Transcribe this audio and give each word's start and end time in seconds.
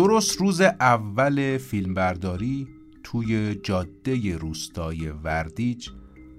درست 0.00 0.40
روز 0.40 0.60
اول 0.60 1.58
فیلمبرداری 1.58 2.68
توی 3.04 3.54
جاده 3.54 4.36
روستای 4.36 5.08
وردیج 5.08 5.88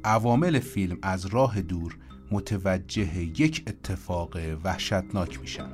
عوامل 0.04 0.60
فیلم 0.60 0.98
از 1.02 1.26
راه 1.26 1.62
دور 1.62 1.98
متوجه 2.32 3.18
یک 3.18 3.64
اتفاق 3.68 4.38
وحشتناک 4.64 5.40
میشن. 5.42 5.70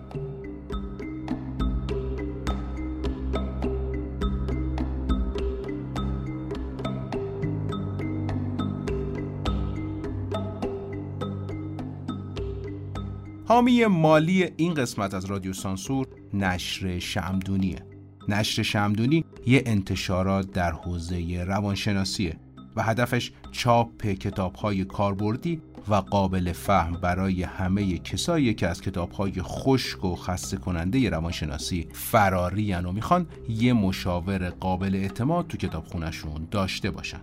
حامی 13.46 13.86
مالی 13.86 14.50
این 14.58 14.74
قسمت 14.74 15.14
از 15.14 15.26
رادیو 15.26 15.54
سانسور 15.54 16.17
نشر 16.34 17.00
شمدونیه. 17.00 17.86
نشر 18.28 18.64
شمدونی 18.64 19.26
یه 19.46 19.64
انتشارات 19.66 20.52
در 20.52 20.72
حوزه 20.72 21.44
روانشناسیه 21.44 22.38
و 22.76 22.84
هدفش 22.84 23.32
چاپ 23.52 24.06
کتابهای 24.06 24.86
کاربردی 24.86 25.62
و 25.88 25.96
قابل 25.96 26.52
فهم 26.52 26.92
برای 26.92 27.44
همه 27.44 27.98
کسایی 27.98 28.54
که 28.54 28.68
از 28.68 28.82
کتابهای 28.82 29.34
خشک 29.42 30.06
و 30.06 30.16
خسته 30.16 30.58
کننده 30.58 31.10
روانشناسی 31.10 31.88
فراری 31.94 32.74
و 32.74 32.92
می‌خوان 32.92 33.28
یه 33.50 33.74
مشاور 33.74 34.50
قابل 34.50 34.96
اعتماد 34.96 35.48
تو 35.48 35.58
کتابخونشون 35.58 36.48
داشته 36.52 36.92
باشن. 36.92 37.22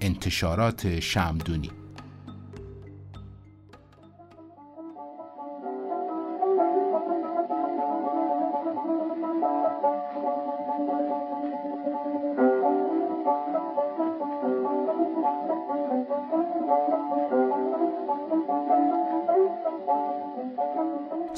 انتشارات 0.00 1.00
شمدونی. 1.00 1.70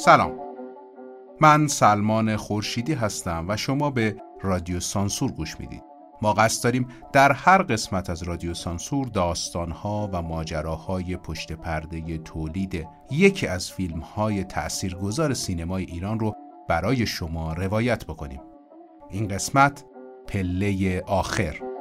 سلام. 0.05 0.33
من 1.41 1.67
سلمان 1.67 2.37
خورشیدی 2.37 2.95
هستم 2.95 3.47
و 3.49 3.57
شما 3.57 3.91
به 3.91 4.17
رادیو 4.41 4.81
سانسور 4.81 5.33
گوش 5.33 5.61
می‌دید. 5.61 5.83
ما 6.23 6.33
قصد 6.33 6.65
داریم 6.65 6.89
در 7.13 7.33
هر 7.33 7.63
قسمت 7.63 8.11
از 8.11 8.23
رادیو 8.23 8.55
سانسور 8.55 9.07
داستانها 9.07 10.11
و 10.13 10.23
ماجراهای 10.23 11.17
پشت 11.17 11.53
پرده 11.53 12.19
تولید 12.19 12.89
یکی 13.11 13.47
از 13.47 13.71
فیلمهای 13.71 14.45
تأثیرگذار 14.45 15.35
سینمای 15.35 15.85
ایران 15.85 16.19
رو 16.21 16.35
برای 16.69 17.07
شما 17.07 17.53
روایت 17.53 18.05
بکنیم. 18.05 18.41
این 19.11 19.29
قسمت 19.29 19.85
پله 20.27 21.03
آخر. 21.07 21.72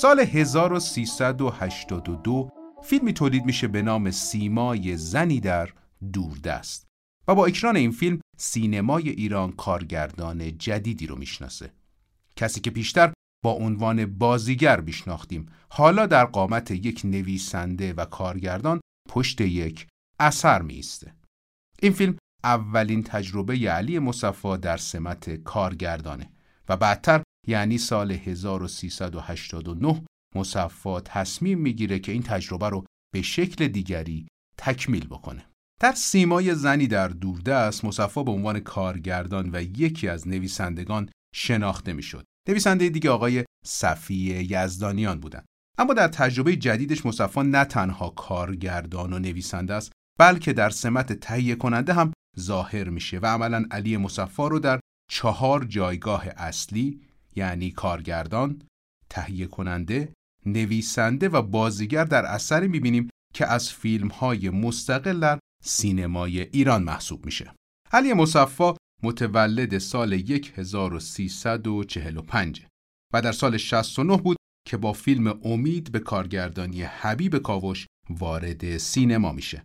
سال 0.00 0.20
1382 0.20 2.50
فیلمی 2.82 3.12
تولید 3.12 3.44
میشه 3.44 3.68
به 3.68 3.82
نام 3.82 4.10
سیمای 4.10 4.96
زنی 4.96 5.40
در 5.40 5.68
دوردست 6.12 6.86
و 7.28 7.34
با 7.34 7.46
اکران 7.46 7.76
این 7.76 7.90
فیلم 7.90 8.20
سینمای 8.36 9.08
ایران 9.08 9.52
کارگردان 9.52 10.58
جدیدی 10.58 11.06
رو 11.06 11.16
می‌شناسه. 11.16 11.72
کسی 12.36 12.60
که 12.60 12.70
پیشتر 12.70 13.12
با 13.44 13.52
عنوان 13.52 14.18
بازیگر 14.18 14.80
میشناختیم 14.80 15.46
حالا 15.70 16.06
در 16.06 16.24
قامت 16.24 16.70
یک 16.70 17.00
نویسنده 17.04 17.92
و 17.92 18.04
کارگردان 18.04 18.80
پشت 19.08 19.40
یک 19.40 19.86
اثر 20.20 20.62
میسته 20.62 21.14
این 21.82 21.92
فیلم 21.92 22.16
اولین 22.44 23.02
تجربه 23.02 23.54
علی 23.54 23.98
مصفا 23.98 24.56
در 24.56 24.76
سمت 24.76 25.30
کارگردانه 25.30 26.30
و 26.68 26.76
بعدتر 26.76 27.22
یعنی 27.48 27.78
سال 27.78 28.12
1389 28.12 30.04
مصفا 30.34 31.00
تصمیم 31.00 31.58
می‌گیره 31.58 31.98
که 31.98 32.12
این 32.12 32.22
تجربه 32.22 32.68
رو 32.68 32.84
به 33.14 33.22
شکل 33.22 33.68
دیگری 33.68 34.26
تکمیل 34.58 35.06
بکنه. 35.06 35.46
در 35.80 35.92
سیمای 35.92 36.54
زنی 36.54 36.86
در 36.86 37.08
دوردست 37.08 37.84
مصفا 37.84 38.22
به 38.22 38.30
عنوان 38.30 38.60
کارگردان 38.60 39.50
و 39.52 39.62
یکی 39.62 40.08
از 40.08 40.28
نویسندگان 40.28 41.10
شناخته 41.34 41.92
می‌شد. 41.92 42.24
نویسنده 42.48 42.88
دیگه 42.88 43.10
آقای 43.10 43.44
صفی 43.66 44.46
یزدانیان 44.50 45.20
بودن. 45.20 45.44
اما 45.78 45.94
در 45.94 46.08
تجربه 46.08 46.56
جدیدش 46.56 47.06
مصفا 47.06 47.42
نه 47.42 47.64
تنها 47.64 48.10
کارگردان 48.10 49.12
و 49.12 49.18
نویسنده 49.18 49.74
است 49.74 49.92
بلکه 50.18 50.52
در 50.52 50.70
سمت 50.70 51.12
تهیه 51.12 51.54
کننده 51.54 51.92
هم 51.92 52.12
ظاهر 52.40 52.88
میشه 52.88 53.18
و 53.18 53.26
عملا 53.26 53.64
علی 53.70 53.96
مصفا 53.96 54.48
رو 54.48 54.58
در 54.58 54.80
چهار 55.10 55.64
جایگاه 55.64 56.24
اصلی 56.36 57.07
یعنی 57.36 57.70
کارگردان، 57.70 58.62
تهیه 59.10 59.46
کننده، 59.46 60.12
نویسنده 60.46 61.28
و 61.28 61.42
بازیگر 61.42 62.04
در 62.04 62.24
اثری 62.24 62.68
می‌بینیم 62.68 63.10
که 63.34 63.46
از 63.46 63.72
فیلم 63.72 64.08
های 64.08 64.50
مستقل 64.50 65.20
در 65.20 65.38
سینمای 65.62 66.40
ایران 66.40 66.82
محسوب 66.82 67.24
میشه. 67.24 67.54
علی 67.92 68.12
مصفا 68.12 68.74
متولد 69.02 69.78
سال 69.78 70.12
1345 70.12 72.66
و 73.14 73.22
در 73.22 73.32
سال 73.32 73.56
69 73.56 74.16
بود 74.16 74.36
که 74.66 74.76
با 74.76 74.92
فیلم 74.92 75.40
امید 75.44 75.92
به 75.92 75.98
کارگردانی 75.98 76.82
حبیب 76.82 77.38
کاوش 77.38 77.86
وارد 78.10 78.78
سینما 78.78 79.32
میشه. 79.32 79.64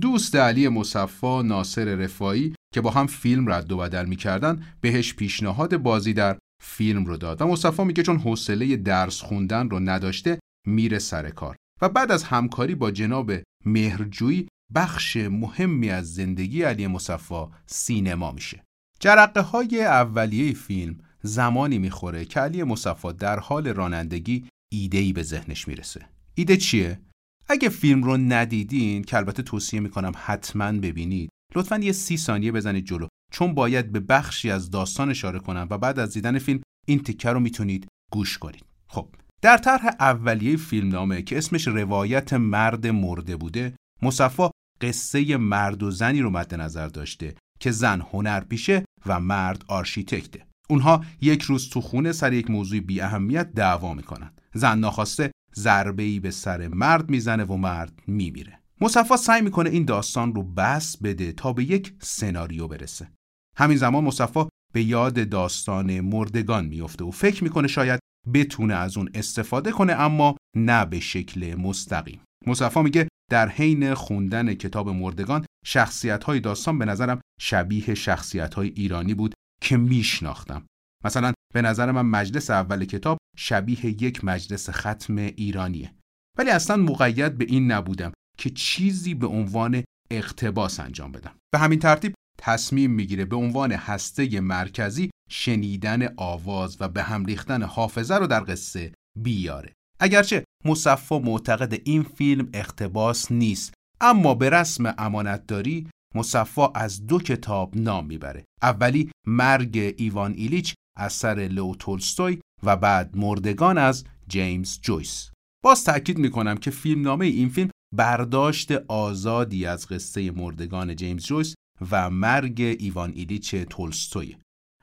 دوست 0.00 0.36
علی 0.36 0.68
مصفا 0.68 1.42
ناصر 1.42 1.94
رفایی 1.94 2.54
که 2.74 2.80
با 2.80 2.90
هم 2.90 3.06
فیلم 3.06 3.52
رد 3.52 3.72
و 3.72 3.76
بدل 3.76 4.06
می‌کردن 4.06 4.64
بهش 4.80 5.14
پیشنهاد 5.14 5.76
بازی 5.76 6.12
در 6.12 6.38
فیلم 6.62 7.04
رو 7.04 7.16
داد. 7.16 7.42
و 7.42 7.46
مصطفی 7.46 7.84
میگه 7.84 8.02
چون 8.02 8.18
حوصله 8.18 8.76
درس 8.76 9.20
خوندن 9.20 9.70
رو 9.70 9.80
نداشته 9.80 10.38
میره 10.66 10.98
سر 10.98 11.30
کار. 11.30 11.56
و 11.82 11.88
بعد 11.88 12.12
از 12.12 12.24
همکاری 12.24 12.74
با 12.74 12.90
جناب 12.90 13.32
مهرجویی 13.64 14.48
بخش 14.74 15.16
مهمی 15.16 15.90
از 15.90 16.14
زندگی 16.14 16.62
علی 16.62 16.86
مصفا 16.86 17.50
سینما 17.66 18.32
میشه. 18.32 18.64
جرقه 19.00 19.40
های 19.40 19.84
اولیه 19.84 20.52
فیلم 20.52 20.98
زمانی 21.22 21.78
می‌خوره 21.78 22.24
که 22.24 22.40
علی 22.40 22.62
مصفا 22.62 23.12
در 23.12 23.38
حال 23.38 23.68
رانندگی 23.68 24.48
ایده‌ای 24.72 25.12
به 25.12 25.22
ذهنش 25.22 25.68
می‌رسه. 25.68 26.06
ایده 26.34 26.56
چیه؟ 26.56 27.00
اگه 27.48 27.68
فیلم 27.68 28.02
رو 28.02 28.16
ندیدین 28.16 29.04
که 29.04 29.16
البته 29.16 29.42
توصیه 29.42 29.80
می‌کنم 29.80 30.12
حتما 30.16 30.72
ببینید 30.72 31.30
لطفا 31.54 31.78
یه 31.78 31.92
سی 31.92 32.16
ثانیه 32.16 32.52
بزنید 32.52 32.84
جلو. 32.84 33.06
چون 33.32 33.54
باید 33.54 33.92
به 33.92 34.00
بخشی 34.00 34.50
از 34.50 34.70
داستان 34.70 35.10
اشاره 35.10 35.38
کنم 35.38 35.66
و 35.70 35.78
بعد 35.78 35.98
از 35.98 36.14
دیدن 36.14 36.38
فیلم 36.38 36.60
این 36.86 37.02
تیکه 37.02 37.28
رو 37.30 37.40
می‌تونید 37.40 37.86
گوش 38.12 38.38
کنید. 38.38 38.64
خب 38.86 39.08
در 39.42 39.56
طرح 39.56 39.86
اولیه 40.00 40.56
فیلمنامه 40.56 41.22
که 41.22 41.38
اسمش 41.38 41.68
روایت 41.68 42.32
مرد 42.32 42.86
مرده 42.86 43.36
بوده 43.36 43.74
مصفا 44.02 44.50
قصه 44.80 45.36
مرد 45.36 45.82
و 45.82 45.90
زنی 45.90 46.20
رو 46.20 46.30
مد 46.30 46.54
نظر 46.54 46.88
داشته 46.88 47.34
که 47.60 47.70
زن 47.70 48.00
هنر 48.00 48.40
پیشه 48.40 48.84
و 49.06 49.20
مرد 49.20 49.64
آرشیتکته. 49.68 50.46
اونها 50.68 51.04
یک 51.20 51.42
روز 51.42 51.70
تو 51.70 51.80
خونه 51.80 52.12
سر 52.12 52.32
یک 52.32 52.50
موضوع 52.50 52.80
بی 52.80 53.00
اهمیت 53.00 53.52
دعوا 53.52 53.94
می‌کنن. 53.94 54.32
زن 54.54 54.78
ناخواسته 54.78 55.30
ضربه 55.54 56.02
ای 56.02 56.20
به 56.20 56.30
سر 56.30 56.68
مرد 56.68 57.10
می‌زنه 57.10 57.44
و 57.44 57.56
مرد 57.56 58.02
میمیره. 58.06 58.60
مصفا 58.80 59.16
سعی 59.16 59.42
می‌کنه 59.42 59.70
این 59.70 59.84
داستان 59.84 60.34
رو 60.34 60.42
بس 60.42 60.96
بده 60.96 61.32
تا 61.32 61.52
به 61.52 61.64
یک 61.64 61.94
سناریو 62.00 62.68
برسه. 62.68 63.10
همین 63.58 63.76
زمان 63.76 64.04
مصفا 64.04 64.48
به 64.72 64.82
یاد 64.82 65.28
داستان 65.28 66.00
مردگان 66.00 66.66
میفته 66.66 67.04
و 67.04 67.10
فکر 67.10 67.44
می‌کنه 67.44 67.68
شاید 67.68 68.00
بتونه 68.34 68.74
از 68.74 68.96
اون 68.96 69.10
استفاده 69.14 69.72
کنه 69.72 69.92
اما 69.92 70.36
نه 70.56 70.84
به 70.84 71.00
شکل 71.00 71.54
مستقیم. 71.54 72.20
مصفا 72.46 72.82
میگه 72.82 73.08
در 73.30 73.48
حین 73.48 73.94
خوندن 73.94 74.54
کتاب 74.54 74.88
مردگان 74.88 75.46
شخصیت 75.66 76.24
های 76.24 76.40
داستان 76.40 76.78
به 76.78 76.84
نظرم 76.84 77.20
شبیه 77.40 77.94
شخصیت 77.94 78.54
های 78.54 78.68
ایرانی 78.68 79.14
بود 79.14 79.34
که 79.62 79.76
میشناختم. 79.76 80.66
مثلا 81.04 81.32
به 81.54 81.62
نظر 81.62 81.90
من 81.90 82.06
مجلس 82.06 82.50
اول 82.50 82.84
کتاب 82.84 83.18
شبیه 83.36 83.86
یک 83.86 84.24
مجلس 84.24 84.70
ختم 84.70 85.16
ایرانیه. 85.16 85.94
ولی 86.38 86.50
اصلا 86.50 86.76
مقید 86.76 87.38
به 87.38 87.44
این 87.44 87.72
نبودم 87.72 88.12
که 88.38 88.50
چیزی 88.50 89.14
به 89.14 89.26
عنوان 89.26 89.84
اقتباس 90.10 90.80
انجام 90.80 91.12
بدم. 91.12 91.34
به 91.52 91.58
همین 91.58 91.78
ترتیب 91.78 92.14
تصمیم 92.40 92.90
می‌گیره 92.90 93.24
به 93.24 93.36
عنوان 93.36 93.72
هسته 93.72 94.40
مرکزی 94.40 95.10
شنیدن 95.30 96.14
آواز 96.16 96.76
و 96.80 96.88
به 96.88 97.02
هم 97.02 97.24
ریختن 97.24 97.62
حافظه 97.62 98.14
رو 98.14 98.26
در 98.26 98.44
قصه 98.44 98.92
بیاره. 99.18 99.72
اگرچه 100.00 100.44
مصفا 100.64 101.18
معتقد 101.18 101.80
این 101.84 102.02
فیلم 102.02 102.48
اقتباس 102.54 103.32
نیست 103.32 103.74
اما 104.00 104.34
به 104.34 104.50
رسم 104.50 104.94
امانتداری 104.98 105.90
مصفا 106.14 106.68
از 106.68 107.06
دو 107.06 107.18
کتاب 107.18 107.76
نام 107.76 108.06
می‌بره. 108.06 108.44
اولی 108.62 109.10
مرگ 109.26 109.94
ایوان 109.96 110.34
ایلیچ 110.34 110.74
اثر 110.98 111.34
لو 111.34 111.74
تولستوی 111.74 112.40
و 112.62 112.76
بعد 112.76 113.16
مردگان 113.16 113.78
از 113.78 114.04
جیمز 114.28 114.80
جویس. 114.80 115.30
باز 115.64 115.84
تاکید 115.84 116.18
می‌کنم 116.18 116.56
که 116.56 116.70
فیلمنامه 116.70 117.26
این 117.26 117.48
فیلم 117.48 117.70
برداشت 117.96 118.72
آزادی 118.88 119.66
از 119.66 119.86
قصه 119.86 120.30
مردگان 120.30 120.96
جیمز 120.96 121.24
جویس 121.24 121.54
و 121.90 122.10
مرگ 122.10 122.60
ایوان 122.60 123.12
ایلیچ 123.14 123.54
تولستوی. 123.54 124.36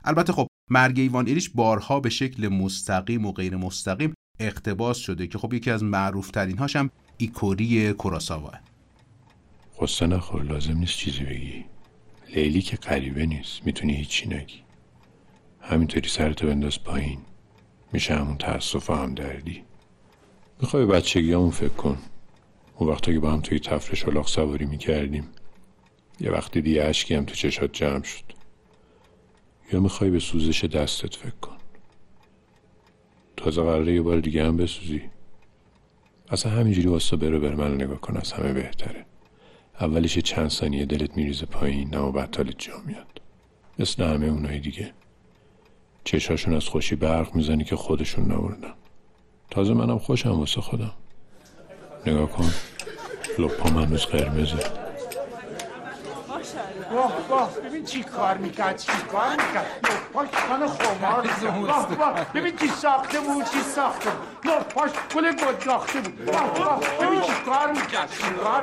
البته 0.03 0.33
خب 0.33 0.47
مرگ 0.69 0.99
ایوان 0.99 1.27
ایلیچ 1.27 1.51
بارها 1.55 1.99
به 1.99 2.09
شکل 2.09 2.47
مستقیم 2.47 3.25
و 3.25 3.31
غیر 3.31 3.55
مستقیم 3.55 4.13
اقتباس 4.39 4.97
شده 4.97 5.27
که 5.27 5.37
خب 5.37 5.53
یکی 5.53 5.71
از 5.71 5.83
معروف 5.83 6.31
ترین 6.31 6.57
هاش 6.57 6.77
هم 6.77 6.89
ایکیروی 7.17 7.93
کوروساوا. 7.93 8.51
غصه 9.81 10.07
نخور 10.07 10.43
لازم 10.43 10.77
نیست 10.77 10.97
چیزی 10.97 11.23
بگی. 11.23 11.65
لیلی 12.35 12.61
که 12.61 12.77
غریبه 12.77 13.25
نیست 13.25 13.65
می‌تونی 13.65 13.95
هیچی 13.95 14.29
نگی. 14.29 14.63
همینطوری 15.61 16.09
سرتو 16.09 16.47
بنداز 16.47 16.83
پایین. 16.83 17.19
میشه 17.93 18.15
همون 18.15 18.37
تأسف 18.37 18.89
هم 18.89 19.15
دردی 19.15 19.63
می‌خوای 20.61 20.85
بچگی 20.85 21.33
همون 21.33 21.51
فکر 21.51 21.69
کن. 21.69 21.97
اون 22.75 22.89
وقتا 22.89 23.13
که 23.13 23.19
با 23.19 23.31
هم 23.31 23.41
توی 23.41 23.59
تفرش 23.59 23.99
شلاق 24.01 24.27
سواری 24.27 24.65
می‌کردیم 24.65 25.27
یه 26.19 26.31
وقتی 26.31 26.61
دیگه 26.61 26.83
عشقی 26.83 27.15
هم 27.15 27.25
تو 27.25 27.35
چشات 27.35 27.73
جمع 27.73 28.03
شد. 28.03 28.23
یا 29.73 29.79
می‌خوای 29.79 30.09
به 30.09 30.19
سوزش 30.19 30.63
دستت 30.63 31.15
فکر 31.15 31.35
کن. 31.41 31.57
تازه 33.37 33.61
قراره 33.61 33.93
یه 33.93 34.01
بار 34.01 34.19
دیگه 34.19 34.45
هم 34.45 34.57
بسوزی. 34.57 35.01
اصلا 36.29 36.51
همینجوری 36.51 36.87
واسه 36.87 37.15
بره 37.15 37.39
بر 37.39 37.55
من 37.55 37.75
نگاه 37.75 38.01
کن 38.01 38.17
از 38.17 38.33
همه 38.33 38.53
بهتره. 38.53 39.05
اولش 39.79 40.19
چند 40.19 40.49
ثانیه 40.49 40.85
دلت 40.85 41.17
میریزه 41.17 41.45
پایین 41.45 41.89
نه 41.89 41.99
و 41.99 42.11
بعد 42.11 42.55
جا 42.57 42.73
میاد. 42.85 43.21
مثل 43.79 44.03
همه 44.03 44.25
اونایی 44.25 44.59
دیگه. 44.59 44.93
چشاشون 46.03 46.53
از 46.53 46.65
خوشی 46.65 46.95
برق 46.95 47.35
می‌زنی 47.35 47.63
که 47.63 47.75
خودشون 47.75 48.31
نبردن. 48.31 48.73
تازه 49.51 49.73
منم 49.73 49.99
خوشم 49.99 50.31
واسه 50.31 50.61
خودم. 50.61 50.93
نگاه 52.07 52.29
کن. 52.29 52.49
لپام 53.39 53.77
هنوز 53.77 54.05
قرمزه. 54.05 54.84
واه 56.95 57.27
واه 57.29 57.49
ببین 57.59 57.85
چی 57.85 58.03
کار 58.03 58.37
می‌کرد 58.37 58.77
چی 58.77 58.91
کار 59.11 59.29
می‌کرد. 59.29 59.65
پاش 60.13 60.27
من 60.49 60.67
خمار 60.67 61.29
واه 61.67 61.93
واه 61.95 62.31
ببین 62.33 62.55
چی 62.55 62.67
ساخته 62.67 63.19
بود 63.19 63.45
چی 63.45 63.61
ساخته 63.61 64.09
بود. 64.09 64.51
پاش 64.59 64.91
گل 65.15 65.31
گداخته 65.31 66.01
بود. 66.01 66.29
واه 66.29 66.59
واه 66.59 66.79
ببین 66.79 67.21
چی 67.21 67.33
کار 67.45 67.71
می‌کرد 67.71 68.09
چی 68.11 68.29
کار 68.43 68.61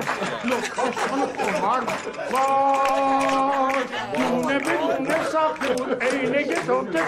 پاش 0.76 0.94
من 1.12 1.26
خمار 1.26 1.84
واه 2.32 3.72
دونه 4.14 4.58
به 4.58 4.76
دونه 4.76 5.24
ساخته 5.24 5.74
بود. 5.74 6.02
عینه 6.02 6.44
که 6.44 6.56
ساخته 6.66 7.02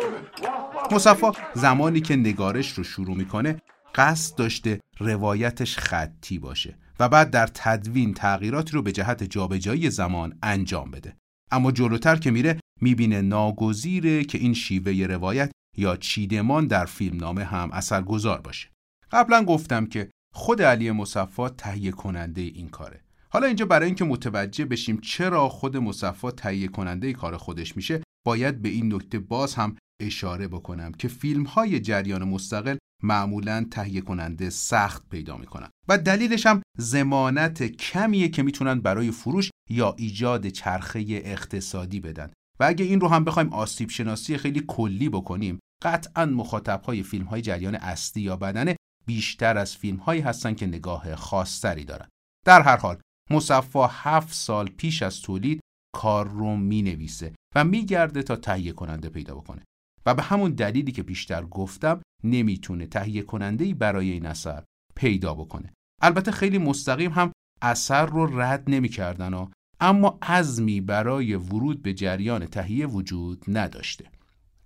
بود. 0.00 0.92
مصفا 0.92 1.32
زمانی 1.54 2.00
که 2.00 2.16
نگارش 2.16 2.72
رو 2.72 2.84
شروع 2.84 3.16
می‌کنه 3.16 3.62
قصد 3.94 4.36
داشته 4.36 4.80
روایتش 5.00 5.78
خطی 5.78 6.38
باشه. 6.38 6.78
و 7.00 7.08
بعد 7.08 7.30
در 7.30 7.46
تدوین 7.46 8.14
تغییراتی 8.14 8.72
رو 8.72 8.82
به 8.82 8.92
جهت 8.92 9.24
جابجایی 9.24 9.90
زمان 9.90 10.38
انجام 10.42 10.90
بده. 10.90 11.16
اما 11.50 11.72
جلوتر 11.72 12.16
که 12.16 12.30
میره 12.30 12.60
می‌بینه 12.80 13.20
ناگزیره 13.20 14.24
که 14.24 14.38
این 14.38 14.54
شیوه 14.54 15.06
روایت 15.06 15.52
یا 15.76 15.96
چیدمان 15.96 16.66
در 16.66 16.84
فیلمنامه 16.84 17.44
هم 17.44 17.70
اثرگذار 17.72 18.40
باشه. 18.40 18.68
قبلا 19.12 19.44
گفتم 19.44 19.86
که 19.86 20.10
خود 20.34 20.62
علی 20.62 20.90
مصفا 20.90 21.48
تهیه 21.48 21.90
کننده 21.90 22.40
این 22.40 22.68
کاره. 22.68 23.04
حالا 23.30 23.46
اینجا 23.46 23.66
برای 23.66 23.86
اینکه 23.86 24.04
متوجه 24.04 24.64
بشیم 24.64 25.00
چرا 25.00 25.48
خود 25.48 25.76
مصفا 25.76 26.30
تهیه 26.30 26.68
کننده 26.68 27.12
کار 27.12 27.36
خودش 27.36 27.76
میشه 27.76 28.02
باید 28.26 28.62
به 28.62 28.68
این 28.68 28.94
نکته 28.94 29.18
باز 29.18 29.54
هم 29.54 29.76
اشاره 30.02 30.48
بکنم 30.48 30.92
که 30.92 31.08
فیلم 31.08 31.42
های 31.42 31.80
جریان 31.80 32.24
مستقل 32.24 32.76
معمولا 33.02 33.66
تهیه 33.70 34.00
کننده 34.00 34.50
سخت 34.50 35.08
پیدا 35.08 35.36
می‌کنن. 35.36 35.68
و 35.88 35.98
دلیلش 35.98 36.46
هم 36.46 36.62
زمانت 36.78 37.62
کمیه 37.62 38.28
که 38.28 38.42
می‌تونن 38.42 38.80
برای 38.80 39.10
فروش 39.10 39.50
یا 39.70 39.94
ایجاد 39.98 40.48
چرخه 40.48 41.04
اقتصادی 41.08 42.00
بدن. 42.00 42.30
و 42.60 42.64
اگه 42.64 42.84
این 42.84 43.00
رو 43.00 43.08
هم 43.08 43.24
بخوایم 43.24 43.52
آسیب 43.52 43.90
شناسی 43.90 44.38
خیلی 44.38 44.64
کلی 44.68 45.08
بکنیم 45.08 45.58
قطعا 45.82 46.26
مخاطب 46.26 46.82
های 46.82 47.02
فیلم 47.02 47.24
های 47.24 47.42
جریان 47.42 47.74
اصلی 47.74 48.22
یا 48.22 48.36
بدنه 48.36 48.76
بیشتر 49.06 49.58
از 49.58 49.76
فیلم 49.76 49.96
هایی 49.96 50.20
هستن 50.20 50.54
که 50.54 50.66
نگاه 50.66 51.16
خاصتری 51.16 51.84
دارن. 51.84 52.08
در 52.46 52.62
هر 52.62 52.76
حال 52.76 52.98
مصفا 53.30 53.86
هفت 53.86 54.34
سال 54.34 54.68
پیش 54.68 55.02
از 55.02 55.22
تولید 55.22 55.60
کار 55.94 56.28
رو 56.28 56.56
می 56.56 56.82
نویسه 56.82 57.34
و 57.54 57.64
میگرده 57.64 58.22
تا 58.22 58.36
تهیه 58.36 58.72
کننده 58.72 59.08
پیدا 59.08 59.34
بکنه. 59.34 59.64
و 60.08 60.14
به 60.14 60.22
همون 60.22 60.50
دلیلی 60.52 60.92
که 60.92 61.02
بیشتر 61.02 61.42
گفتم 61.44 62.02
نمی‌تونه 62.24 62.86
تهیه 62.86 63.22
کننده 63.22 63.74
برای 63.74 64.10
این 64.10 64.26
اثر 64.26 64.62
پیدا 64.96 65.34
بکنه. 65.34 65.72
البته 66.02 66.30
خیلی 66.30 66.58
مستقیم 66.58 67.10
هم 67.10 67.32
اثر 67.62 68.06
رو 68.06 68.40
رد 68.40 68.64
نمی‌کردن 68.70 69.34
و 69.34 69.48
اما 69.80 70.18
عزمی 70.22 70.80
برای 70.80 71.34
ورود 71.34 71.82
به 71.82 71.94
جریان 71.94 72.46
تهیه 72.46 72.86
وجود 72.86 73.44
نداشته. 73.48 74.10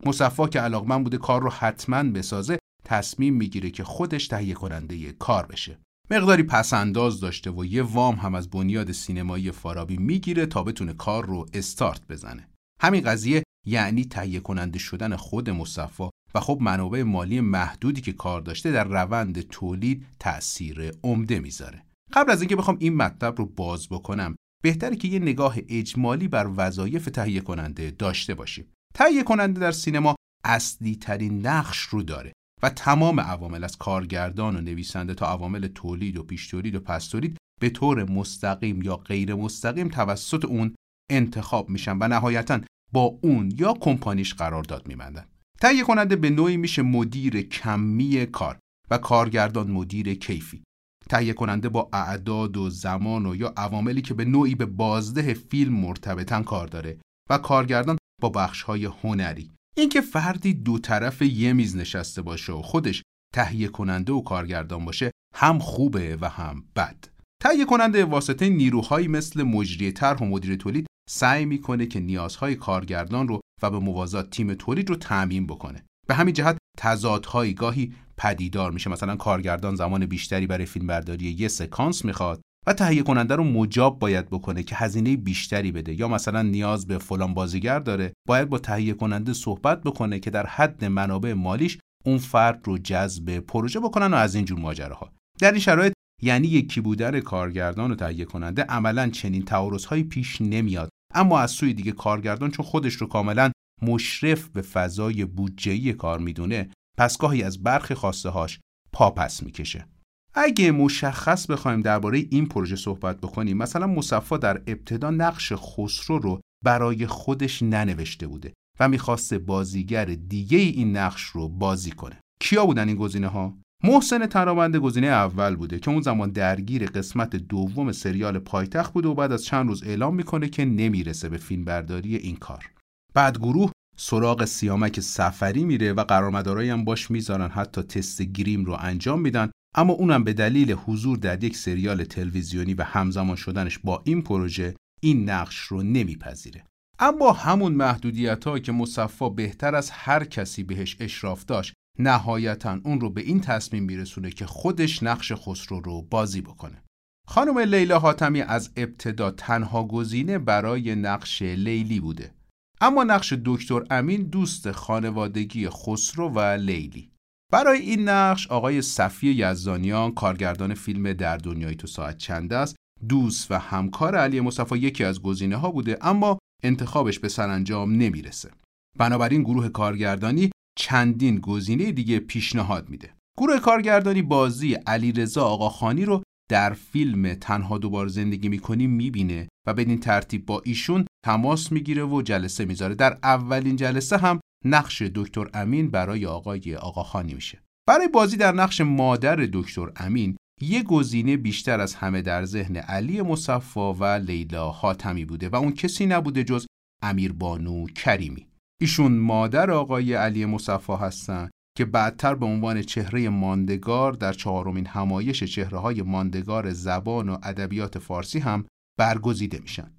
مصفا 0.06 0.48
که 0.48 0.60
علاقمند 0.60 1.04
بوده 1.04 1.18
کار 1.18 1.42
رو 1.42 1.50
حتما 1.50 2.02
بسازه 2.02 2.58
تصمیم 2.84 3.34
می‌گیره 3.34 3.70
که 3.70 3.84
خودش 3.84 4.28
تهیه 4.28 4.54
کننده 4.54 5.12
کار 5.12 5.46
بشه. 5.46 5.78
مقداری 6.10 6.42
پسنداز 6.42 7.20
داشته 7.20 7.50
و 7.50 7.64
یه 7.64 7.82
وام 7.82 8.14
هم 8.14 8.34
از 8.34 8.50
بنیاد 8.50 8.92
سینمایی 8.92 9.50
فارابی 9.50 9.96
می‌گیره 9.96 10.46
تا 10.46 10.62
بتونه 10.62 10.92
کار 10.92 11.26
رو 11.26 11.46
استارت 11.52 12.06
بزنه. 12.08 12.48
همین 12.80 13.00
قضیه 13.00 13.42
یعنی 13.66 14.04
تهیه 14.04 14.40
کننده 14.40 14.78
شدن 14.78 15.16
خود 15.16 15.50
مصفا 15.50 16.10
و 16.34 16.40
خب 16.40 16.58
منابع 16.60 17.02
مالی 17.02 17.40
محدودی 17.40 18.00
که 18.00 18.12
کار 18.12 18.40
داشته 18.40 18.72
در 18.72 18.84
روند 18.84 19.40
تولید 19.40 20.06
تأثیر 20.18 20.90
عمده 21.02 21.40
می‌ذاره. 21.40 21.82
قبل 22.12 22.30
از 22.30 22.40
اینکه 22.40 22.56
بخوام 22.56 22.76
این 22.80 22.96
مطلب 22.96 23.38
رو 23.38 23.46
باز 23.46 23.88
بکنم 23.88 24.36
بهتره 24.62 24.96
که 24.96 25.08
یه 25.08 25.18
نگاه 25.18 25.56
اجمالی 25.68 26.28
بر 26.28 26.50
وظایف 26.56 27.04
تهیه 27.04 27.40
کننده 27.40 27.90
داشته 27.90 28.34
باشیم. 28.34 28.72
تهیه 28.94 29.22
کننده 29.22 29.60
در 29.60 29.72
سینما 29.72 30.14
اصلی 30.44 30.96
ترین 30.96 31.46
نقش 31.46 31.80
رو 31.80 32.02
داره 32.02 32.32
و 32.62 32.70
تمام 32.70 33.20
عوامل 33.20 33.64
از 33.64 33.76
کارگردان 33.76 34.56
و 34.56 34.60
نویسنده 34.60 35.14
تا 35.14 35.26
عوامل 35.26 35.66
تولید 35.66 36.16
و 36.16 36.22
پیش 36.22 36.48
تولید 36.48 36.74
و 36.74 36.80
پس 36.80 37.06
تولید 37.06 37.38
به 37.60 37.70
طور 37.70 38.10
مستقیم 38.10 38.82
یا 38.82 38.96
غیر 38.96 39.34
مستقیم 39.34 39.88
توسط 39.88 40.44
اون 40.44 40.74
انتخاب 41.10 41.70
میشن 41.70 41.98
و 42.00 42.08
نهایتا 42.08 42.60
با 42.92 43.18
اون 43.22 43.52
یا 43.58 43.74
کمپانیش 43.80 44.34
قرارداد 44.34 44.88
میبندن. 44.88 45.24
تهیه 45.60 45.82
کننده 45.82 46.16
به 46.16 46.30
نوعی 46.30 46.56
میشه 46.56 46.82
مدیر 46.82 47.42
کمی 47.42 48.26
کار 48.26 48.58
و 48.90 48.98
کارگردان 48.98 49.70
مدیر 49.70 50.14
کیفی. 50.14 50.62
تهیه 51.08 51.32
کننده 51.32 51.68
با 51.68 51.88
اعداد 51.92 52.56
و 52.56 52.70
زمان 52.70 53.26
و 53.26 53.36
یا 53.36 53.52
عواملی 53.56 54.02
که 54.02 54.14
به 54.14 54.24
نوعی 54.24 54.54
به 54.54 54.66
بازده 54.66 55.34
فیلم 55.34 55.74
مرتبطن 55.74 56.42
کار 56.42 56.66
داره 56.66 56.98
و 57.30 57.38
کارگردان 57.38 57.98
با 58.22 58.28
بخشهای 58.28 58.84
هنری. 58.84 59.50
اینکه 59.76 60.00
فردی 60.00 60.54
دو 60.54 60.78
طرف 60.78 61.22
یه 61.22 61.52
میز 61.52 61.76
نشسته 61.76 62.22
باشه 62.22 62.52
و 62.52 62.62
خودش 62.62 63.02
تهیه 63.34 63.68
کننده 63.68 64.12
و 64.12 64.22
کارگردان 64.22 64.84
باشه 64.84 65.10
هم 65.34 65.58
خوبه 65.58 66.18
و 66.20 66.28
هم 66.28 66.64
بد. 66.76 67.04
تهیه 67.42 67.64
کننده 67.64 68.04
واسطه 68.04 68.48
نیروهایی 68.48 69.08
مثل 69.08 69.42
مجری 69.42 69.92
طرح 69.92 70.18
و 70.18 70.24
مدیر 70.24 70.56
تولید 70.56 70.86
سعی 71.14 71.44
می‌کنه 71.44 71.86
که 71.86 72.00
نیازهای 72.00 72.54
کارگردان 72.54 73.28
رو 73.28 73.40
و 73.62 73.70
به 73.70 73.78
موازات 73.78 74.30
تیم 74.30 74.54
تولید 74.54 74.90
رو 74.90 74.96
تعمین 74.96 75.46
بکنه. 75.46 75.84
به 76.08 76.14
همین 76.14 76.34
جهت 76.34 76.58
تضادهایی 76.78 77.54
گاهی 77.54 77.92
پدیدار 78.16 78.70
میشه. 78.70 78.90
مثلا 78.90 79.16
کارگردان 79.16 79.74
زمان 79.74 80.06
بیشتری 80.06 80.46
برای 80.46 80.66
فیلمبرداری 80.66 81.24
یه 81.24 81.48
سکانس 81.48 82.04
می‌خواد 82.04 82.40
و 82.66 82.72
تهیه 82.72 83.02
کننده 83.02 83.36
رو 83.36 83.44
مجاب 83.44 83.98
باید 83.98 84.30
بکنه 84.30 84.62
که 84.62 84.76
هزینه 84.76 85.16
بیشتری 85.16 85.72
بده. 85.72 85.94
یا 85.94 86.08
مثلا 86.08 86.42
نیاز 86.42 86.86
به 86.86 86.98
فلان 86.98 87.34
بازیگر 87.34 87.78
داره 87.78 88.12
باید 88.28 88.48
با 88.48 88.58
تهیه 88.58 88.94
کننده 88.94 89.32
صحبت 89.32 89.82
بکنه 89.82 90.18
که 90.18 90.30
در 90.30 90.46
حد 90.46 90.84
منابع 90.84 91.32
مالیش 91.32 91.78
اون 92.04 92.18
فرد 92.18 92.60
رو 92.64 92.78
جذب 92.78 93.38
پروژه 93.38 93.80
بکنن 93.80 94.14
و 94.14 94.16
از 94.16 94.34
این 94.34 94.44
جور 94.44 94.58
ماجراها. 94.58 95.12
در 95.40 95.50
این 95.50 95.60
شرایط 95.60 95.92
یعنی 96.22 96.48
یکی 96.48 96.80
بودن 96.80 97.20
کارگردان 97.20 97.90
و 97.90 97.94
تهیه 97.94 98.24
کننده 98.24 98.62
عملا 98.62 99.08
چنین 99.08 99.44
تعارضهایی 99.44 100.02
پیش 100.02 100.40
نمیاد. 100.40 100.88
اما 101.14 101.40
از 101.40 101.50
سوی 101.50 101.74
دیگه 101.74 101.92
کارگردان 101.92 102.50
چون 102.50 102.66
خودش 102.66 102.94
رو 102.94 103.06
کاملا 103.06 103.50
مشرف 103.82 104.48
به 104.48 104.62
فضای 104.62 105.24
بودجه‌ای 105.24 105.92
کار 105.92 106.18
می‌دونه 106.18 106.70
پس 106.98 107.18
گاهی 107.18 107.42
از 107.42 107.62
برخی 107.62 107.94
خواسته 107.94 108.28
هاش 108.28 108.60
پاپس 108.92 109.42
می‌کشه. 109.42 109.86
اگه 110.34 110.70
مشخص 110.70 111.46
بخوایم 111.46 111.80
درباره 111.80 112.18
این 112.30 112.46
پروژه 112.46 112.76
صحبت 112.76 113.20
بکنیم 113.20 113.56
مثلا 113.56 113.86
مصفا 113.86 114.36
در 114.36 114.62
ابتدا 114.66 115.10
نقش 115.10 115.52
خسرو 115.56 116.18
رو 116.18 116.40
برای 116.64 117.06
خودش 117.06 117.62
ننوشته 117.62 118.26
بوده 118.26 118.52
و 118.80 118.88
می‌خواسته 118.88 119.38
بازیگر 119.38 120.04
دیگه 120.04 120.58
این 120.58 120.96
نقش 120.96 121.22
رو 121.22 121.48
بازی 121.48 121.90
کنه. 121.90 122.20
کیا 122.40 122.66
بودن 122.66 122.88
این 122.88 122.96
گزینه 122.96 123.28
ها 123.28 123.58
محسن 123.84 124.26
ترابنده 124.26 124.78
گزینه 124.78 125.06
اول 125.06 125.56
بوده 125.56 125.78
که 125.78 125.90
اون 125.90 126.00
زمان 126.00 126.30
درگیر 126.30 126.86
قسمت 126.86 127.36
دوم 127.36 127.92
سریال 127.92 128.38
پایتخت 128.38 128.92
بوده 128.92 129.08
و 129.08 129.14
بعد 129.14 129.32
از 129.32 129.44
چند 129.44 129.68
روز 129.68 129.82
اعلام 129.82 130.14
می‌کنه 130.14 130.48
که 130.48 130.64
نمی‌رسه 130.64 131.28
به 131.28 131.36
فیلمبرداری 131.36 132.16
این 132.16 132.36
کار. 132.36 132.70
بعد 133.14 133.38
گروه 133.38 133.70
سراغ 133.96 134.44
سیامک 134.44 135.00
سفری 135.00 135.64
میره 135.64 135.92
و 135.92 136.04
قرارمدارایی 136.04 136.70
هم 136.70 136.84
باش 136.84 137.10
می‌ذارن 137.10 137.48
حتی 137.48 137.82
تست 137.82 138.22
گریم 138.22 138.64
رو 138.64 138.76
انجام 138.80 139.20
میدن. 139.20 139.50
اما 139.74 139.92
اونم 139.92 140.24
به 140.24 140.32
دلیل 140.32 140.72
حضور 140.72 141.18
در 141.18 141.44
یک 141.44 141.56
سریال 141.56 142.04
تلویزیونی 142.04 142.74
و 142.74 142.82
همزمان 142.82 143.36
شدنش 143.36 143.78
با 143.78 144.02
این 144.04 144.22
پروژه 144.22 144.74
این 145.00 145.30
نقش 145.30 145.58
رو 145.58 145.82
نمیپذیره. 145.82 146.64
اما 146.98 147.32
همون 147.32 147.72
محدودیت 147.72 148.44
ها 148.44 148.58
که 148.58 148.72
مصفا 148.72 149.28
بهتر 149.28 149.74
از 149.74 149.90
هر 149.90 150.24
کسی 150.24 150.62
بهش 150.62 150.96
اشراف 151.00 151.44
داشت 151.44 151.74
نهایتا 151.98 152.80
اون 152.84 153.00
رو 153.00 153.10
به 153.10 153.20
این 153.20 153.40
تصمیم 153.40 153.82
میرسونه 153.82 154.30
که 154.30 154.46
خودش 154.46 155.02
نقش 155.02 155.32
خسرو 155.32 155.80
رو 155.80 156.02
بازی 156.02 156.40
بکنه. 156.40 156.82
خانم 157.26 157.58
لیلا 157.58 157.98
حاتمی 157.98 158.40
از 158.40 158.70
ابتدا 158.76 159.30
تنها 159.30 159.84
گزینه 159.84 160.38
برای 160.38 160.94
نقش 160.94 161.42
لیلی 161.42 162.00
بوده. 162.00 162.34
اما 162.80 163.04
نقش 163.04 163.34
دکتر 163.44 163.84
امین 163.90 164.22
دوست 164.22 164.72
خانوادگی 164.72 165.68
خسرو 165.68 166.28
و 166.28 166.40
لیلی. 166.40 167.10
برای 167.52 167.80
این 167.80 168.08
نقش 168.08 168.46
آقای 168.46 168.82
صفی 168.82 169.28
یزدانیان 169.28 170.14
کارگردان 170.14 170.74
فیلم 170.74 171.12
در 171.12 171.36
دنیای 171.36 171.74
تو 171.74 171.86
ساعت 171.86 172.18
چند 172.18 172.52
است 172.52 172.76
دوست 173.08 173.50
و 173.50 173.58
همکار 173.58 174.16
علی 174.16 174.40
مصطفی 174.40 174.78
یکی 174.78 175.04
از 175.04 175.22
گزینه 175.22 175.56
ها 175.56 175.70
بوده 175.70 175.98
اما 176.00 176.38
انتخابش 176.62 177.18
به 177.18 177.28
سرانجام 177.28 177.92
نمی‌رسه. 177.92 178.50
بنابراین 178.98 179.42
گروه 179.42 179.68
کارگردانی 179.68 180.50
چندین 180.78 181.38
گزینه 181.38 181.92
دیگه 181.92 182.18
پیشنهاد 182.18 182.88
میده. 182.88 183.10
گروه 183.38 183.58
کارگردانی 183.58 184.22
بازی 184.22 184.74
علیرضا 184.74 185.44
آقاخانی 185.44 186.04
رو 186.04 186.22
در 186.50 186.72
فیلم 186.72 187.34
تنها 187.34 187.78
دوبار 187.78 188.08
زندگی 188.08 188.48
می‌کنیم 188.48 188.90
می‌بینه 188.90 189.48
و 189.66 189.74
بدین 189.74 190.00
ترتیب 190.00 190.46
با 190.46 190.62
ایشون 190.64 191.06
تماس 191.24 191.72
می‌گیره 191.72 192.04
و 192.04 192.22
جلسه 192.22 192.64
می‌ذاره. 192.64 192.94
در 192.94 193.18
اولین 193.22 193.76
جلسه 193.76 194.16
هم 194.16 194.40
نقش 194.64 195.02
دکتر 195.02 195.46
امین 195.54 195.90
برای 195.90 196.26
آقای 196.26 196.76
آقاخانی 196.76 197.34
میشه. 197.34 197.62
برای 197.88 198.08
بازی 198.08 198.36
در 198.36 198.52
نقش 198.52 198.80
مادر 198.80 199.36
دکتر 199.52 199.92
امین 199.96 200.36
یه 200.60 200.82
گزینه 200.82 201.36
بیشتر 201.36 201.80
از 201.80 201.94
همه 201.94 202.22
در 202.22 202.44
ذهن 202.44 202.76
علی 202.76 203.22
مصفا 203.22 203.94
و 203.94 204.04
لیلا 204.04 204.70
حاتمی 204.70 205.24
بوده 205.24 205.48
و 205.48 205.56
اون 205.56 205.72
کسی 205.72 206.06
نبوده 206.06 206.44
جز 206.44 206.66
امیر 207.02 207.32
بانو 207.32 207.86
کریمی. 207.86 208.46
ایشون 208.82 209.18
مادر 209.18 209.70
آقای 209.70 210.14
علی 210.14 210.46
مصفا 210.46 210.96
هستن 210.96 211.50
که 211.78 211.84
بعدتر 211.84 212.34
به 212.34 212.46
عنوان 212.46 212.82
چهره 212.82 213.28
ماندگار 213.28 214.12
در 214.12 214.32
چهارمین 214.32 214.86
همایش 214.86 215.44
چهره 215.44 215.78
های 215.78 216.02
ماندگار 216.02 216.72
زبان 216.72 217.28
و 217.28 217.38
ادبیات 217.42 217.98
فارسی 217.98 218.38
هم 218.38 218.64
برگزیده 218.98 219.58
میشن. 219.58 219.90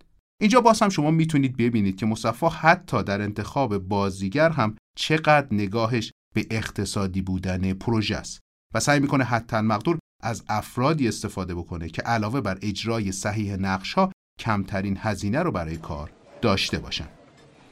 اینجا 0.41 0.61
باز 0.61 0.81
هم 0.81 0.89
شما 0.89 1.11
می‌تونید 1.11 1.57
ببینید 1.57 1.95
که 1.95 2.05
مصفا 2.05 2.49
حتی 2.49 3.03
در 3.03 3.21
انتخاب 3.21 3.77
بازیگر 3.77 4.49
هم 4.49 4.75
چقدر 4.97 5.47
نگاهش 5.51 6.11
به 6.35 6.47
اقتصادی 6.51 7.21
بودن 7.21 7.73
پروژه 7.73 8.15
است 8.15 8.39
و 8.73 8.79
سعی 8.79 8.99
می‌کنه 8.99 9.23
حتی 9.23 9.57
مقدور 9.57 9.99
از 10.23 10.43
افرادی 10.49 11.07
استفاده 11.07 11.55
بکنه 11.55 11.89
که 11.89 12.01
علاوه 12.01 12.41
بر 12.41 12.57
اجرای 12.61 13.11
صحیح 13.11 13.55
نقش 13.55 13.93
ها 13.93 14.11
کمترین 14.39 14.97
هزینه 14.99 15.39
رو 15.39 15.51
برای 15.51 15.77
کار 15.77 16.11
داشته 16.41 16.79
باشن 16.79 17.07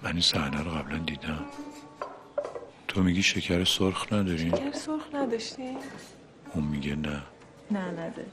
من 0.03 0.11
این 0.11 0.21
صحنه 0.21 0.63
رو 0.63 0.71
قبلا 0.71 0.97
دیدم. 0.97 1.45
تو 2.87 3.03
میگی 3.03 3.23
شکر 3.23 3.63
سرخ 3.63 4.13
نداریم؟ 4.13 4.55
شکر 4.55 4.71
سرخ 4.71 5.15
نداشتی؟ 5.15 5.77
اون 6.53 6.63
میگه 6.63 6.95
نه. 6.95 7.21
نه 7.71 7.91
نده. 7.91 8.25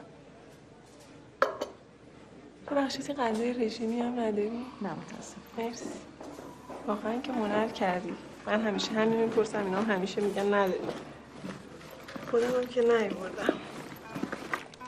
ببخشید 2.70 3.16
غذای 3.16 3.52
رژیمی 3.52 4.00
هم 4.00 4.20
نداری؟ 4.20 4.50
نه 4.82 4.92
متاسف 4.92 5.36
مرسی. 5.58 5.84
واقعا 6.86 7.20
که 7.20 7.32
هنر 7.32 7.68
کردی. 7.68 8.14
من 8.46 8.62
همیشه 8.62 8.92
همین 8.92 9.24
می‌پرسم 9.24 9.64
اینا 9.64 9.82
هم 9.82 9.90
همیشه 9.90 10.20
میگن 10.20 10.54
نداری. 10.54 10.78
خودم 12.30 12.46
هم 12.46 12.66
که 12.66 12.80
نیوردم. 12.80 13.54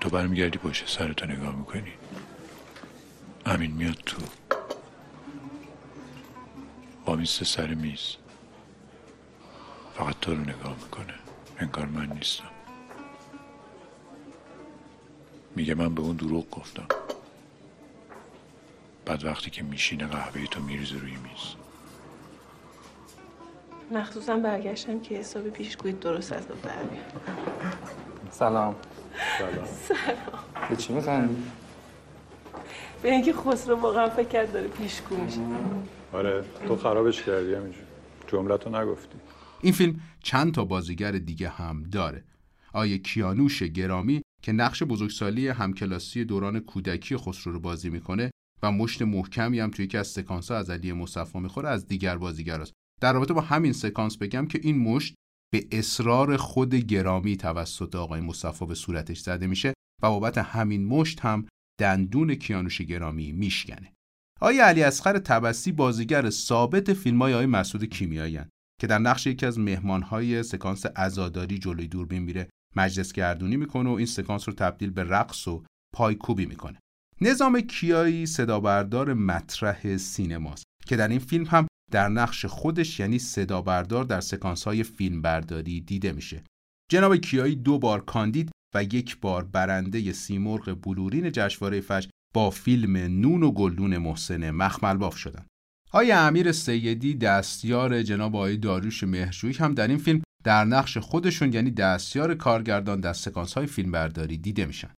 تو 0.01 0.11
برمیگردی 0.11 0.59
پشت 0.59 0.89
سرتو 0.89 1.27
نگاه 1.27 1.57
می‌کنی. 1.57 1.93
امین 3.47 3.71
میاد 3.71 3.97
تو. 4.07 4.23
با 7.11 7.17
میسته 7.17 7.45
سر 7.45 7.67
میز. 7.67 8.17
فقط 9.95 10.15
تو 10.21 10.35
رو 10.35 10.41
نگاه 10.41 10.75
می‌کنه. 10.83 11.15
انگار 11.59 11.87
من 11.87 12.07
نیستم. 12.07 12.51
میگه 15.57 15.75
من 15.75 15.95
به 15.95 16.03
اون 16.03 16.17
دروغ 16.17 16.51
گفتم. 16.51 16.87
بعد 19.07 19.25
وقتی 19.25 19.51
که 19.51 19.63
میشینه 19.63 20.07
قهوه 20.07 20.47
تو 20.47 20.63
میریزه 20.63 20.99
روی 20.99 21.11
میز. 21.11 21.55
مخصوصا 23.91 24.37
برگشتم 24.37 25.01
که 25.01 25.15
حساب 25.15 25.49
پیشگویی 25.49 25.95
درست 25.95 26.33
از 26.33 26.49
در 26.49 26.55
سلام. 28.31 28.77
سلام. 29.39 29.67
به 30.69 30.77
چی 30.77 30.93
میخندی؟ 30.93 31.43
به 33.03 33.11
اینکه 33.11 33.33
خسرو 33.33 33.77
واقعا 33.77 34.11
فکر 34.11 34.45
داره 34.45 34.69
پیشگو 34.69 35.17
میشه. 35.17 35.41
آره 36.13 36.45
تو 36.69 36.77
خرابش 36.77 37.23
کردی 37.23 37.55
همینجور 37.55 37.83
جملتو 38.27 38.71
نگفتی. 38.71 39.19
این 39.63 39.73
فیلم 39.73 40.01
چند 40.23 40.55
تا 40.55 40.65
بازیگر 40.65 41.13
دیگه 41.13 41.49
هم 41.49 41.83
داره. 41.83 42.25
آیه 42.73 42.99
کیانوش 42.99 43.63
گرامی 43.63 44.23
که 44.43 44.53
نقش 44.53 44.83
بزرگسالی 44.83 45.49
همکلاسی 45.49 46.25
دوران 46.25 46.61
کودکی 46.61 47.17
خسرو 47.17 47.53
رو 47.53 47.61
بازی 47.61 47.91
می‌کنه 47.91 48.31
و 48.63 48.73
مشت 48.73 49.03
محکمی 49.03 49.61
هم 49.61 49.71
توی 49.71 49.85
یکی 49.85 49.99
از 49.99 50.09
سکانس 50.09 50.51
ها 50.51 50.57
از 50.57 50.71
علی 50.71 50.93
مصطفی 50.93 51.39
می‌خوره 51.39 51.69
از 51.69 51.87
دیگر 51.87 52.19
بازیگراست. 52.19 52.73
در 53.01 53.13
رابطه 53.13 53.35
با 53.35 53.41
همین 53.41 53.73
سکانس 53.73 54.17
بگم 54.17 54.47
که 54.47 54.61
این 54.63 54.79
مشت 54.79 55.15
به 55.53 55.67
اصرار 55.73 56.37
خود 56.37 56.75
گرامی 56.75 57.37
توسط 57.37 57.95
آقای 57.95 58.21
مصطفی 58.21 58.67
به 58.67 58.75
صورتش 58.75 59.21
زده 59.21 59.47
میشه 59.47 59.75
و 60.03 60.09
بابت 60.09 60.39
همین 60.39 60.87
مشت 60.87 61.21
هم 61.21 61.47
دندون 61.81 62.35
کیانوش 62.35 62.81
گرامی 62.81 63.33
میشکنه. 63.33 63.93
آقای 64.43 64.61
علی 64.61 64.83
اصغر 64.83 65.19
تبسی 65.19 65.73
بازیگر 65.73 66.31
ثابت 66.31 66.93
فیلم 66.93 67.23
های 67.23 67.47
مسعود 67.47 67.85
کیمیایی 67.85 68.41
که 68.81 68.87
در 68.87 68.99
نقش 68.99 69.27
یکی 69.27 69.47
از 69.47 69.59
مهمانهای 69.59 70.43
سکانس 70.43 70.87
عزاداری 70.87 71.59
جلوی 71.59 71.89
دوربین 71.89 72.23
میره 72.23 72.49
مجلس 72.77 73.13
گردونی 73.13 73.57
می‌کنه 73.57 73.91
و 73.91 73.93
این 73.93 74.07
سکانس 74.07 74.49
رو 74.49 74.55
تبدیل 74.55 74.91
به 74.91 75.05
رقص 75.05 75.49
و 75.49 75.65
پایکوبی 75.95 76.47
می‌کنه. 76.47 76.79
نظام 77.21 77.61
کیایی 77.61 78.27
صدا 78.27 78.61
بردار 78.61 79.15
مطرح 79.15 79.97
سینماست 79.97 80.65
که 80.87 80.97
در 80.97 81.09
این 81.09 81.19
فیلم 81.19 81.45
هم 81.45 81.67
در 81.91 82.09
نقش 82.09 82.45
خودش 82.45 83.01
یعنی 83.01 83.19
صدا 83.19 83.63
بردار 83.63 84.05
در 84.05 84.21
سکانس 84.21 84.65
های 84.65 84.83
فیلم 84.83 85.23
برداری 85.23 85.81
دیده 85.81 86.13
میشه. 86.13 86.45
جناب 86.91 87.17
کیایی 87.17 87.57
دو 87.57 87.79
بار 87.79 88.05
کاندید 88.05 88.51
و 88.75 88.85
یک 88.85 89.21
بار 89.21 89.45
برنده 89.45 90.13
سیمرغ 90.13 90.81
بلورین 90.83 91.33
جشنواره 91.33 91.81
فجر 91.81 92.09
با 92.35 92.51
فیلم 92.51 92.97
نون 92.97 93.43
و 93.43 93.51
گلدون 93.51 93.99
محسن 93.99 94.51
مخمل 94.51 94.97
باف 94.97 95.17
شدن. 95.17 95.47
آقای 95.93 96.13
امیر 96.13 96.53
سیدی 96.53 97.15
دستیار 97.15 98.03
جناب 98.03 98.37
آقای 98.37 98.57
داریوش 98.57 99.05
مهرجویی 99.05 99.55
هم 99.55 99.75
در 99.75 99.89
این 99.89 99.99
فیلم 99.99 100.23
در 100.45 100.65
نقش 100.65 100.99
خودشون 100.99 101.53
یعنی 101.53 101.71
دستیار 101.71 102.35
کارگردان 102.35 103.01
در 103.01 103.13
سکانس 103.13 103.55
های 103.55 103.67
فیلم 103.67 103.91
برداری 103.91 104.39
دیده 104.39 104.67
میشن. 104.67 104.91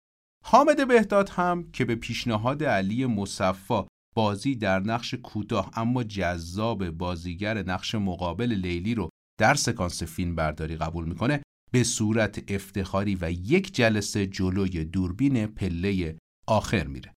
حامد 0.46 0.88
بهداد 0.88 1.30
هم 1.30 1.72
که 1.72 1.86
به 1.86 1.96
پیشنهاد 1.96 2.64
علی 2.64 3.06
مصفا 3.06 3.88
بازی 4.16 4.56
در 4.56 4.80
نقش 4.80 5.14
کوتاه 5.14 5.72
اما 5.76 6.04
جذاب 6.04 6.90
بازیگر 6.90 7.64
نقش 7.64 7.96
مقابل 7.96 8.54
لیلی 8.54 8.96
رو 8.96 9.10
در 9.40 9.54
سکانس 9.54 10.04
فیلم 10.04 10.36
برداری 10.36 10.76
قبول 10.76 11.06
می‌کنه 11.06 11.42
به 11.72 11.84
صورت 11.84 12.52
افتخاری 12.52 13.18
و 13.22 13.32
یک 13.32 13.76
جلسه 13.76 14.28
جلوی 14.28 14.86
دوربین 14.86 15.48
پله 15.48 16.18
آخر 16.48 16.88
میره. 16.88 17.14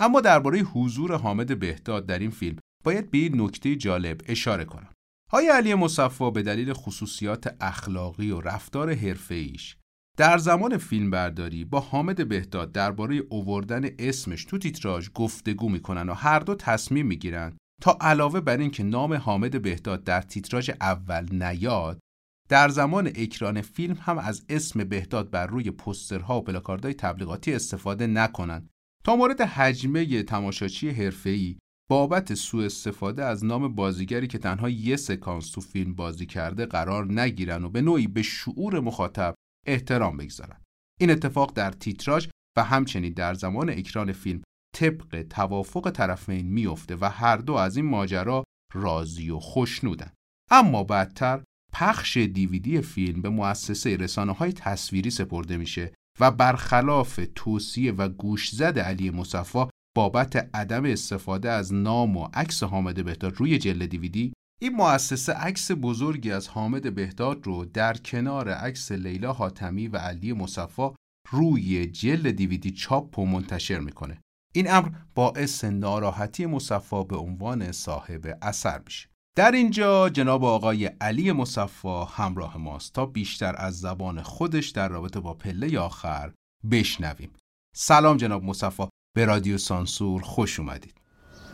اما 0.00 0.20
درباره 0.20 0.58
حضور 0.58 1.16
حامد 1.16 1.58
بهداد 1.58 2.06
در 2.06 2.18
این 2.18 2.30
فیلم 2.30 2.58
باید 2.84 3.10
به 3.10 3.18
این 3.18 3.40
نکته 3.40 3.76
جالب 3.76 4.20
اشاره 4.26 4.64
کنم. 4.64 4.92
های 5.32 5.48
علی 5.48 5.74
مصفا 5.74 6.30
به 6.30 6.42
دلیل 6.42 6.72
خصوصیات 6.72 7.56
اخلاقی 7.60 8.30
و 8.30 8.40
رفتار 8.40 8.94
حرفه‌ایش 8.94 9.76
در 10.18 10.38
زمان 10.38 10.76
فیلم 10.76 11.10
برداری 11.10 11.64
با 11.64 11.80
حامد 11.80 12.28
بهداد 12.28 12.72
درباره 12.72 13.16
اووردن 13.16 13.84
اسمش 13.98 14.44
تو 14.44 14.58
تیتراژ 14.58 15.08
گفتگو 15.14 15.68
می‌کنن 15.68 16.08
و 16.08 16.14
هر 16.14 16.38
دو 16.38 16.54
تصمیم 16.54 17.06
می‌گیرن 17.06 17.56
تا 17.82 17.98
علاوه 18.00 18.40
بر 18.40 18.56
اینکه 18.56 18.82
نام 18.82 19.14
حامد 19.14 19.62
بهداد 19.62 20.04
در 20.04 20.22
تیتراژ 20.22 20.70
اول 20.80 21.26
نیاد 21.32 22.00
در 22.48 22.68
زمان 22.68 23.06
اکران 23.06 23.62
فیلم 23.62 23.96
هم 24.00 24.18
از 24.18 24.44
اسم 24.48 24.84
بهداد 24.84 25.30
بر 25.30 25.46
روی 25.46 25.70
پسترها 25.70 26.38
و 26.38 26.44
پلاکاردهای 26.44 26.94
تبلیغاتی 26.94 27.54
استفاده 27.54 28.06
نکنند 28.06 28.70
تا 29.04 29.16
مورد 29.16 29.40
حجمه 29.40 30.22
تماشاچی 30.22 30.90
حرفه‌ای 30.90 31.58
بابت 31.90 32.34
سوء 32.34 32.64
استفاده 32.64 33.24
از 33.24 33.44
نام 33.44 33.74
بازیگری 33.74 34.26
که 34.26 34.38
تنها 34.38 34.68
یه 34.68 34.96
سکانس 34.96 35.50
تو 35.50 35.60
فیلم 35.60 35.94
بازی 35.94 36.26
کرده 36.26 36.66
قرار 36.66 37.12
نگیرن 37.12 37.64
و 37.64 37.68
به 37.68 37.80
نوعی 37.80 38.06
به 38.06 38.22
شعور 38.22 38.80
مخاطب 38.80 39.34
احترام 39.66 40.16
بگذارن. 40.16 40.60
این 41.00 41.10
اتفاق 41.10 41.52
در 41.52 41.70
تیتراژ 41.70 42.28
و 42.56 42.64
همچنین 42.64 43.12
در 43.12 43.34
زمان 43.34 43.70
اکران 43.70 44.12
فیلم 44.12 44.42
طبق 44.76 45.22
توافق 45.22 45.90
طرفین 45.90 46.46
میفته 46.46 46.96
و 47.00 47.04
هر 47.04 47.36
دو 47.36 47.54
از 47.54 47.76
این 47.76 47.86
ماجرا 47.86 48.44
راضی 48.74 49.30
و 49.30 49.38
خوشنودن. 49.38 50.12
اما 50.50 50.84
بعدتر 50.84 51.42
پخش 51.72 52.16
دیویدی 52.16 52.80
فیلم 52.80 53.22
به 53.22 53.28
مؤسسه 53.28 53.96
رسانه 53.96 54.32
های 54.32 54.52
تصویری 54.52 55.10
سپرده 55.10 55.56
میشه 55.56 55.92
و 56.20 56.30
برخلاف 56.30 57.20
توصیه 57.34 57.92
و 57.92 58.08
گوشزد 58.08 58.78
علی 58.78 59.10
مصفا 59.10 59.68
بابت 59.96 60.48
عدم 60.54 60.84
استفاده 60.84 61.50
از 61.50 61.74
نام 61.74 62.16
و 62.16 62.28
عکس 62.34 62.62
حامد 62.62 63.04
بهداد 63.04 63.36
روی 63.36 63.58
جلد 63.58 63.86
دیویدی 63.86 64.32
این 64.62 64.72
مؤسسه 64.72 65.32
عکس 65.32 65.70
بزرگی 65.70 66.32
از 66.32 66.48
حامد 66.48 66.94
بهداد 66.94 67.46
رو 67.46 67.64
در 67.64 67.96
کنار 67.96 68.48
عکس 68.48 68.92
لیلا 68.92 69.32
حاتمی 69.32 69.88
و 69.88 69.96
علی 69.96 70.32
مصفا 70.32 70.94
روی 71.30 71.86
جلد 71.86 72.30
دیویدی 72.30 72.70
چاپ 72.70 73.18
و 73.18 73.26
منتشر 73.26 73.80
می‌کنه. 73.80 74.20
این 74.54 74.70
امر 74.70 74.88
باعث 75.14 75.64
ناراحتی 75.64 76.46
مصفا 76.46 77.02
به 77.02 77.16
عنوان 77.16 77.72
صاحب 77.72 78.38
اثر 78.42 78.80
میشه. 78.84 79.09
در 79.36 79.52
اینجا 79.52 80.08
جناب 80.08 80.44
آقای 80.44 80.86
علی 80.86 81.32
مصفا 81.32 82.04
همراه 82.04 82.56
ماست 82.58 82.94
تا 82.94 83.06
بیشتر 83.06 83.54
از 83.58 83.80
زبان 83.80 84.22
خودش 84.22 84.68
در 84.68 84.88
رابطه 84.88 85.20
با 85.20 85.34
پله 85.34 85.78
آخر 85.78 86.32
بشنویم. 86.70 87.30
سلام 87.76 88.16
جناب 88.16 88.44
مصفا 88.44 88.88
به 89.16 89.24
رادیو 89.24 89.58
سانسور 89.58 90.22
خوش 90.22 90.60
اومدید. 90.60 90.94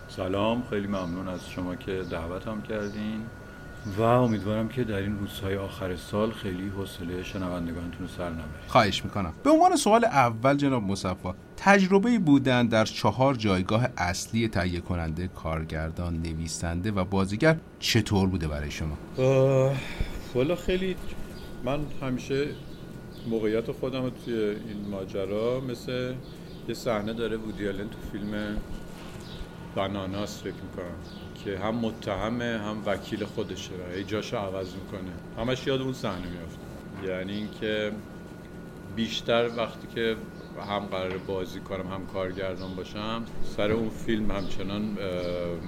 سلام 0.08 0.62
خیلی 0.70 0.86
ممنون 0.86 1.28
از 1.28 1.50
شما 1.50 1.76
که 1.76 2.02
دعوت 2.10 2.46
هم 2.46 2.62
کردین. 2.62 3.26
و 3.98 4.02
امیدوارم 4.02 4.68
که 4.68 4.84
در 4.84 4.96
این 4.96 5.18
روزهای 5.18 5.56
آخر 5.56 5.96
سال 5.96 6.32
خیلی 6.32 6.68
حوصله 6.68 7.22
شنوندگانتون 7.22 7.98
رو 8.00 8.08
سر 8.08 8.30
نبرید. 8.30 8.46
خواهش 8.68 9.04
می‌کنم. 9.04 9.32
به 9.44 9.50
عنوان 9.50 9.76
سوال 9.76 10.04
اول 10.04 10.56
جناب 10.56 10.82
مصفا 10.82 11.34
تجربه 11.56 12.18
بودن 12.18 12.66
در 12.66 12.84
چهار 12.84 13.34
جایگاه 13.34 13.88
اصلی 13.96 14.48
تهیه 14.48 14.80
کننده 14.80 15.28
کارگردان 15.28 16.22
نویسنده 16.22 16.90
و 16.90 17.04
بازیگر 17.04 17.56
چطور 17.78 18.28
بوده 18.28 18.48
برای 18.48 18.70
شما؟ 18.70 18.96
والا 20.34 20.56
خیلی 20.56 20.96
من 21.64 21.80
همیشه 22.02 22.46
موقعیت 23.30 23.72
خودم 23.72 24.02
رو 24.02 24.10
توی 24.10 24.34
این 24.34 24.88
ماجرا 24.90 25.60
مثل 25.60 26.14
یه 26.68 26.74
صحنه 26.74 27.12
داره 27.12 27.36
وودی 27.36 27.68
آلن 27.68 27.88
تو 27.88 27.98
فیلم 28.12 28.56
بناناس 29.76 30.42
فکر 30.42 30.52
می‌کنم. 30.52 31.25
که 31.44 31.58
هم 31.58 31.74
متهمه 31.74 32.58
هم 32.58 32.82
وکیل 32.86 33.24
خودشه 33.24 33.74
و 33.74 34.02
جاشو 34.02 34.36
عوض 34.36 34.74
می‌کنه. 34.74 35.10
همش 35.38 35.66
یاد 35.66 35.80
اون 35.80 35.92
صحنه 35.92 36.26
میافته. 36.26 37.12
یعنی 37.12 37.32
اینکه 37.32 37.92
بیشتر 38.96 39.50
وقتی 39.56 39.86
که 39.94 40.16
هم 40.70 40.78
قرار 40.78 41.18
بازی 41.18 41.60
کنم 41.60 41.92
هم 41.92 42.06
کارگردان 42.06 42.74
باشم 42.74 43.22
سر 43.56 43.70
اون 43.70 43.88
فیلم 43.88 44.30
همچنان 44.30 44.98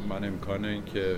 من 0.09 0.65
این 0.65 0.85
که 0.85 1.17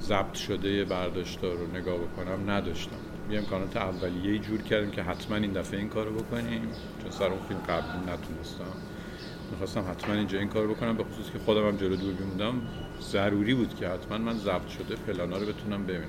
ضبط 0.00 0.34
شده 0.34 0.84
برداشتا 0.84 1.52
رو 1.52 1.66
نگاه 1.66 1.96
بکنم 1.96 2.50
نداشتم. 2.50 2.96
یه 3.30 3.38
امکانات 3.38 3.76
اولیه 3.76 4.38
جور 4.38 4.62
کردیم 4.62 4.90
که 4.90 5.02
حتما 5.02 5.36
این 5.36 5.52
دفعه 5.52 5.78
این 5.80 5.88
کارو 5.88 6.14
بکنیم 6.14 6.68
چون 7.02 7.10
سر 7.10 7.26
اون 7.26 7.42
فیلم 7.48 7.60
قبلی 7.60 8.12
نتونستم. 8.12 8.72
می‌خواستم 9.50 9.84
حتما 9.90 10.14
اینجا 10.14 10.38
این 10.38 10.48
کار 10.48 10.66
بکنم 10.66 10.96
به 10.96 11.04
خصوص 11.04 11.30
که 11.32 11.38
خودم 11.38 11.68
هم 11.68 11.76
جلو 11.76 11.96
دور 11.96 12.12
بودم. 12.12 12.62
ضروری 13.00 13.54
بود 13.54 13.74
که 13.74 13.88
حتما 13.88 14.18
من 14.18 14.38
ضبط 14.38 14.68
شده 14.68 14.96
پلانا 15.06 15.36
رو 15.36 15.46
بتونم 15.46 15.84
ببینم. 15.86 16.04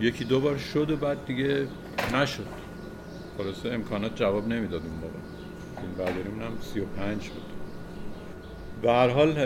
یکی 0.00 0.24
دو 0.24 0.40
بار 0.40 0.56
شد 0.56 0.90
و 0.90 0.96
بعد 0.96 1.26
دیگه 1.26 1.66
نشد. 2.14 2.46
خلاصه 3.38 3.68
امکانات 3.68 4.16
جواب 4.16 4.48
نمی‌داد 4.48 4.82
اون 4.82 4.94
موقع. 4.94 5.18
این 5.82 5.92
برداریمون 5.98 6.42
هم 6.42 6.52
35 6.60 7.28
بود. 7.28 7.42
به 8.82 8.90
هر 8.90 9.08
حال 9.08 9.38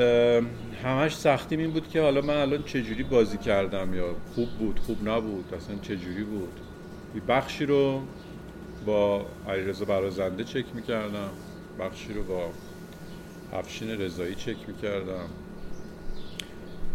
همش 0.84 1.16
سختیم 1.16 1.58
این 1.58 1.70
بود 1.70 1.88
که 1.88 2.00
حالا 2.02 2.20
من 2.20 2.36
الان 2.36 2.62
چجوری 2.62 3.02
بازی 3.02 3.38
کردم 3.38 3.94
یا 3.94 4.04
خوب 4.34 4.48
بود 4.48 4.80
خوب 4.80 5.08
نبود 5.08 5.54
اصلا 5.54 5.76
چجوری 5.82 6.24
بود. 6.24 6.60
بخشی 7.28 7.66
رو 7.66 8.02
با 8.86 9.26
علیرضا 9.48 9.84
برازنده 9.84 10.44
چک 10.44 10.64
می‌کردم 10.74 11.30
بخشی 11.80 12.12
رو 12.12 12.22
با 12.22 12.50
افشین 13.52 13.90
رضایی 13.90 14.34
چک 14.34 14.56
می‌کردم. 14.68 15.28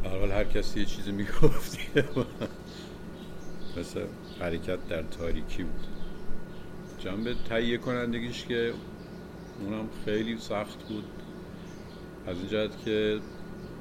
حال 0.03 0.31
هر 0.31 0.43
کسی 0.43 0.79
یه 0.79 0.85
چیزی 0.85 1.11
می‌گفت. 1.11 1.77
مثل 3.77 4.05
حرکت 4.39 4.87
در 4.87 5.01
تاریکی 5.01 5.63
بود. 5.63 5.87
جنبه 6.99 7.35
تهیه 7.49 7.77
کنندگیش 7.77 8.45
که 8.45 8.73
اونم 9.59 9.89
خیلی 10.05 10.37
سخت 10.37 10.87
بود. 10.87 11.03
از 12.27 12.37
این 12.37 12.47
جهت 12.47 12.85
که 12.85 13.19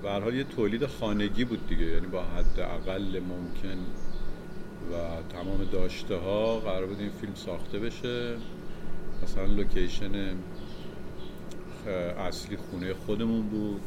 به 0.03 0.11
حال 0.11 0.35
یه 0.35 0.45
تولید 0.45 0.87
خانگی 0.87 1.45
بود 1.45 1.67
دیگه. 1.67 1.85
یعنی 1.85 2.07
با 2.07 2.23
حد 2.23 2.61
اقل 2.61 3.21
ممکن 3.21 3.79
و 4.93 5.23
تمام 5.29 5.65
داشته 5.73 6.17
ها 6.17 6.61
قرار 6.61 6.87
بود 6.87 7.01
این 7.01 7.11
فیلم 7.11 7.35
ساخته 7.35 7.79
بشه. 7.79 8.37
مثلا 9.23 9.45
لوکیشن 9.45 10.37
اصلی 12.19 12.57
خونه 12.57 12.95
خودمون 12.95 13.43
بود. 13.43 13.83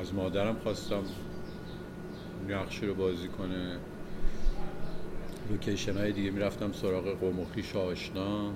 از 0.00 0.14
مادرم 0.14 0.56
خواستم 0.62 1.02
نقشی 2.48 2.86
رو 2.86 2.94
بازی 2.94 3.28
کنه. 3.28 3.78
لوکیشن 5.50 5.98
های 5.98 6.12
دیگه 6.12 6.30
می‌رفتم 6.30 6.72
سراغ 6.72 7.18
قوم 7.20 7.40
و 7.40 7.44
خویش 7.54 7.76
آشنا. 7.76 8.50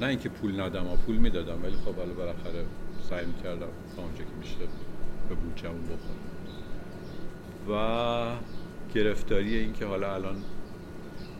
نه 0.00 0.06
اینکه 0.06 0.28
پول 0.28 0.60
ندم 0.60 0.84
پول 1.06 1.16
می‌دادم 1.16 1.62
ولی 1.62 1.76
خب 1.76 1.94
حالا 1.94 2.14
بالاخره 2.14 2.64
سعی 3.10 3.26
می‌کردم 3.26 3.68
تا 3.96 4.02
اونجا 4.02 4.24
که 4.24 4.30
میشه 4.40 4.54
به 5.28 5.34
بودجمون 5.34 5.82
بخورم. 5.82 6.16
و 7.70 8.26
گرفتاری 8.94 9.56
این 9.56 9.72
که 9.72 9.86
حالا 9.86 10.14
الان 10.14 10.36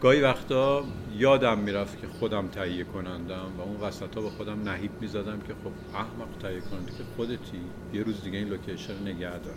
گاهی 0.06 0.20
وقتا 0.20 0.84
یادم 1.18 1.58
می‌رفت 1.58 2.00
که 2.00 2.06
خودم 2.06 2.48
تهیه 2.48 2.84
کنندم 2.84 3.46
و 3.58 3.60
اون 3.60 3.76
وسط 3.80 4.14
ها 4.14 4.20
به 4.20 4.30
خودم 4.30 4.68
نهیب 4.68 4.90
می‌زدم 5.00 5.38
که 5.40 5.54
خب 5.64 5.94
احمق 5.94 6.28
تهیه 6.42 6.60
کننده 6.60 6.92
که 6.92 7.04
خودتی. 7.16 7.60
یه 7.92 8.02
روز 8.02 8.22
دیگه 8.22 8.38
این 8.38 8.48
لوکیشن 8.48 9.02
نگه 9.02 9.38
دار. 9.38 9.54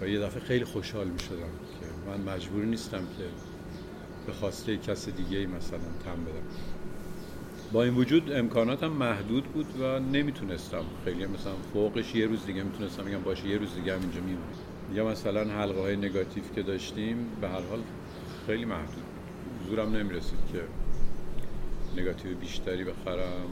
و 0.00 0.08
یه 0.08 0.20
دفعه 0.20 0.40
خیلی 0.40 0.64
خوشحال 0.64 1.06
می 1.06 1.18
شدم 1.18 1.36
که 1.80 2.10
من 2.10 2.34
مجبور 2.34 2.64
نیستم 2.64 2.98
که 2.98 3.24
به 4.26 4.32
خواسته 4.32 4.76
کس 4.76 5.08
دیگه 5.08 5.38
ای 5.38 5.46
مثلا 5.46 5.78
تم 6.04 6.24
بدم. 6.24 6.46
با 7.72 7.82
این 7.82 7.94
وجود 7.94 8.32
امکاناتم 8.32 8.88
محدود 8.88 9.44
بود 9.44 9.80
و 9.80 9.98
نمی‌تونستم. 9.98 10.84
خیلی 11.04 11.26
مثلا 11.26 11.54
فوقش 11.72 12.14
یه 12.14 12.26
روز 12.26 12.46
دیگه 12.46 12.62
می‌تونستم 12.62 13.04
میگم 13.04 13.22
باشه 13.22 13.48
یه 13.48 13.58
روز 13.58 13.74
دیگه 13.74 13.94
هم 13.94 14.00
اینجا 14.00 14.20
میمونم. 14.20 14.44
یا 14.94 15.08
مثلا 15.08 15.44
حلقه 15.44 15.80
های 15.80 15.96
نگاتیو 15.96 16.42
که 16.54 16.62
داشتیم 16.62 17.26
به 17.40 17.48
هر 17.48 17.62
حال 17.70 17.80
خیلی 18.46 18.64
محدود 18.64 19.03
زورم 19.68 19.96
نمی‌رسید 19.96 20.38
که 20.52 20.60
نگاتیو 22.00 22.36
بیشتری 22.36 22.84
بخرم 22.84 23.48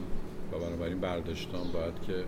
و 0.51 0.59
بنابراین 0.59 0.99
برداشتم 0.99 1.63
باید 1.73 1.93
که 2.07 2.23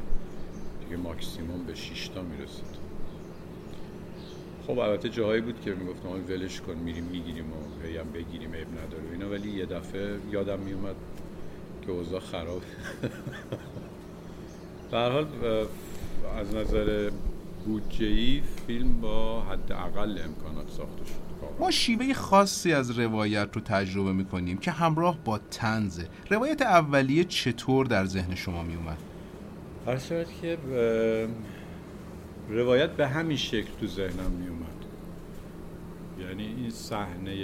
دیگه 0.83 0.97
ماکسیموم 0.97 1.63
به 1.63 1.75
6 1.75 2.07
تا 2.07 2.21
می‌رسید. 2.21 2.85
خب 4.67 4.79
البته 4.79 5.09
جاهایی 5.09 5.41
بود 5.41 5.61
که 5.61 5.73
می‌گفتم 5.73 6.07
آقای 6.07 6.21
ولش 6.21 6.61
کن 6.61 6.73
میریم 6.73 7.03
می‌گیریم 7.03 7.53
و 7.53 7.87
هی 7.87 7.97
هم 7.97 8.11
بگیریم 8.11 8.53
عیب 8.53 8.67
نداره 8.67 9.11
اینا 9.11 9.29
ولی 9.29 9.51
یه 9.51 9.65
دفعه 9.65 10.17
یادم 10.31 10.59
میومد 10.59 10.95
که 11.85 11.91
اوضاع 11.91 12.19
خراب. 12.19 12.61
در 14.91 15.11
حال 15.11 15.27
از 16.37 16.55
نظر 16.55 17.11
بودجه 17.65 18.41
فیلم 18.67 19.01
با 19.01 19.41
حد 19.41 19.71
اقل 19.71 20.19
امکانات 20.25 20.69
ساخته 20.69 21.05
شد. 21.05 21.24
ما 21.59 21.71
شیوه 21.71 22.13
خاصی 22.13 22.73
از 22.73 22.99
روایت 22.99 23.49
رو 23.53 23.61
تجربه 23.61 24.13
می‌کنیم 24.13 24.57
که 24.57 24.71
همراه 24.71 25.17
با 25.25 25.37
تنزه 25.37 26.07
روایت 26.29 26.61
اولیه 26.61 27.23
چطور 27.23 27.85
در 27.85 28.05
ذهن 28.05 28.35
شما 28.35 28.63
میومد؟ 28.63 28.97
هر 29.87 29.97
صورت 29.97 30.27
که 30.41 30.57
روایت 32.49 32.89
به 32.89 33.07
همین 33.07 33.37
شکل 33.37 33.69
تو 33.79 33.87
ذهنم 33.87 34.31
میومد 34.31 34.65
یعنی 36.19 36.43
این 36.43 36.69
صحنه 36.69 37.35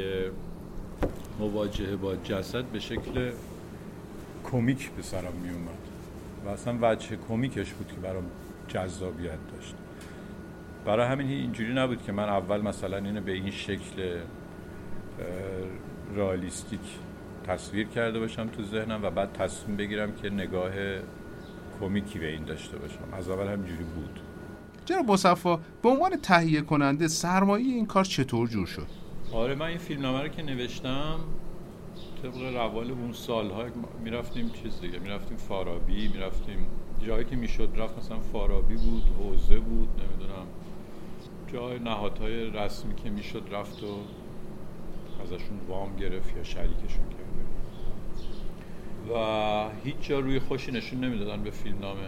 مواجهه 1.39 1.95
با 1.95 2.15
جسد 2.15 2.63
به 2.63 2.79
شکل 2.79 3.31
کمیک 4.43 4.91
به 4.91 5.01
سرم 5.01 5.33
میومد 5.43 5.77
و 6.45 6.49
اصلا 6.49 6.77
وجه 6.81 7.17
کمیکش 7.29 7.69
بود 7.73 7.87
که 7.87 7.93
برام 7.93 8.23
جذابیت 8.67 9.39
داشت. 9.53 9.75
برای 10.85 11.07
همین 11.07 11.27
اینجوری 11.27 11.73
نبود 11.73 12.03
که 12.03 12.11
من 12.11 12.29
اول 12.29 12.61
مثلا 12.61 12.97
اینو 12.97 13.21
به 13.21 13.31
این 13.31 13.51
شکل 13.51 14.19
رالیستیک 16.15 16.79
تصویر 17.47 17.87
کرده 17.87 18.19
باشم 18.19 18.47
تو 18.47 18.63
ذهنم 18.63 18.99
و 19.03 19.09
بعد 19.09 19.33
تصمیم 19.33 19.77
بگیرم 19.77 20.11
که 20.11 20.29
نگاه 20.29 20.71
کمیکی 21.79 22.19
به 22.19 22.27
این 22.31 22.43
داشته 22.45 22.77
باشم. 22.77 23.13
از 23.13 23.29
اول 23.29 23.47
همینجوری 23.47 23.83
بود. 23.83 24.19
جناب 24.85 25.11
مصفا 25.11 25.59
به 25.81 25.89
عنوان 25.89 26.17
تهیه 26.17 26.61
کننده 26.61 27.07
سرمایه 27.07 27.65
این 27.65 27.85
کار 27.85 28.03
چطور 28.03 28.47
جور 28.47 28.67
شد؟ 28.67 28.87
آره 29.33 29.55
من 29.55 29.65
این 29.65 29.77
فیلمنامه 29.77 30.21
رو 30.21 30.27
که 30.27 30.43
نوشتم 30.43 31.19
طبق 32.23 32.55
روال 32.55 32.91
اون 32.91 33.13
سالها 33.13 33.65
می‌رفتیم 34.03 34.49
چیز 34.49 34.81
دیگه 34.81 34.99
می‌رفتیم 34.99 35.37
فارابی 35.37 36.07
می‌رفتیم 36.07 36.67
جایی 37.07 37.25
که 37.25 37.35
می‌شد 37.35 37.69
رفت 37.77 37.97
مثلا 37.97 38.19
فارابی 38.19 38.75
بود 38.75 39.03
حوزه 39.19 39.59
بود 39.59 39.89
نمی‌دونم. 39.89 40.45
جای 41.53 41.79
نهادهای 41.79 42.49
رسمی 42.49 42.95
که 42.95 43.09
می‌شد 43.09 43.43
رفت 43.51 43.83
و 43.83 43.97
ازشون 45.23 45.59
وام 45.67 45.95
گرفت 45.95 46.37
یا 46.37 46.43
شریکشون 46.43 47.05
کرد. 47.09 47.21
و 49.13 49.69
هیچ 49.83 49.95
جا 50.01 50.19
روی 50.19 50.39
خوشی 50.39 50.71
نشون 50.71 50.99
نمی‌دادن 50.99 51.43
به 51.43 51.51
فیلم 51.51 51.79
نامه 51.79 52.07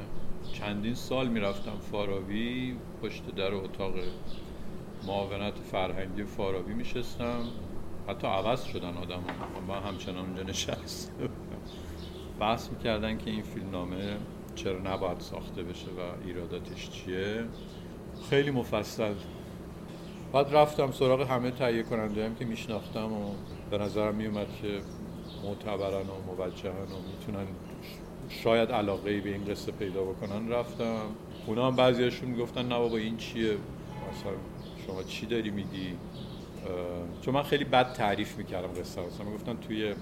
چندین 0.54 0.94
سال 0.94 1.28
می‌رفتم 1.28 1.78
فارابی 1.92 2.76
پشت 3.02 3.36
در 3.36 3.54
اتاق 3.54 3.94
معاونت 5.08 5.58
فرهنگی 5.58 6.24
فارابی 6.24 6.74
میشستم. 6.74 7.44
حتی 8.08 8.28
عوض 8.28 8.64
شدن 8.64 8.98
آدم 8.98 9.22
ها. 9.22 9.62
من 9.68 9.88
همچنان 9.88 10.26
اونجا 10.26 10.44
نشست 10.44 11.12
بحث 12.40 12.70
می‌کردن 12.70 13.18
که 13.18 13.32
این 13.32 13.44
فیلم 13.44 13.70
نامه 13.72 14.18
چرا 14.56 14.80
نباید 14.80 15.20
ساخته 15.20 15.64
بشه 15.64 15.88
و 15.88 16.26
ایراداتش 16.28 16.90
چیه. 16.90 17.44
خیلی 18.30 18.52
مفصل. 18.52 19.14
بعد 20.34 20.56
رفتم 20.56 20.92
سراغ 20.92 21.22
همه 21.22 21.52
تهیه 21.52 21.84
کننده 21.84 22.26
هم 22.26 22.36
که 22.36 22.46
میشناختم 22.46 23.14
و 23.14 23.32
به 23.72 23.78
نظرم 23.78 24.16
میومد 24.16 24.48
که 24.62 24.80
معتبرن 25.44 26.08
و 26.08 26.36
موجهن 26.38 26.72
و 26.72 27.00
می‌تونن 27.12 27.48
شاید 28.30 28.72
علاقه 28.72 29.12
ای 29.12 29.20
به 29.20 29.30
این 29.30 29.46
قصه 29.46 29.72
پیدا 29.72 30.04
بکنن. 30.04 30.50
رفتم. 30.50 31.02
اونا 31.48 31.68
هم 31.68 31.76
بعضیاشون 31.76 32.30
می‌گفتن 32.30 32.68
نه 32.68 32.78
بابا 32.78 32.98
این 32.98 33.18
چیه؟ 33.18 33.52
مثلا 34.12 34.32
شما 34.88 35.04
چی 35.04 35.26
داری 35.26 35.50
میگی؟ 35.50 35.98
چون 37.22 37.34
من 37.34 37.44
خیلی 37.44 37.64
بد 37.64 37.94
تعریف 37.94 38.38
می‌کردم 38.38 38.68
قصه 38.68 39.02
مثلا 39.02 39.26
می‌گفتن 39.26 39.58
توی 39.58 39.94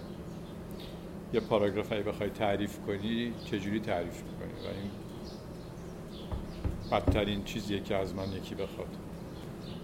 یه 1.34 1.39
پاراگراف 1.39 1.91
اگه 1.91 2.02
بخوای 2.02 2.30
تعریف 2.30 2.80
کنی 2.88 3.34
چجوری 3.45 3.80
تعریف 3.80 4.24
می‌کنی؟ 4.24 4.67
و 4.67 4.67
این 4.67 4.91
بدترین 6.91 7.43
چیزیه 7.43 7.80
که 7.80 7.95
از 7.95 8.15
من 8.15 8.34
یکی 8.34 8.56
بخواد. 8.56 8.97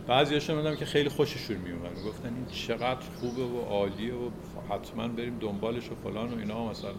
بعضی 0.08 0.54
میدم 0.54 0.76
که 0.76 0.86
خیلی 0.86 1.10
خوششون 1.10 1.58
میومد 1.58 1.98
می‌گفتن 1.98 2.34
این 2.36 2.46
چقدر 2.46 3.10
خوبه 3.20 3.44
و 3.44 3.62
عالیه 3.62 4.14
و 4.14 4.30
حتما 4.70 5.08
بریم 5.08 5.38
دنبالش 5.40 5.92
و 5.92 5.96
فلان 5.96 6.34
و 6.34 6.38
اینا. 6.38 6.70
مثلا 6.70 6.92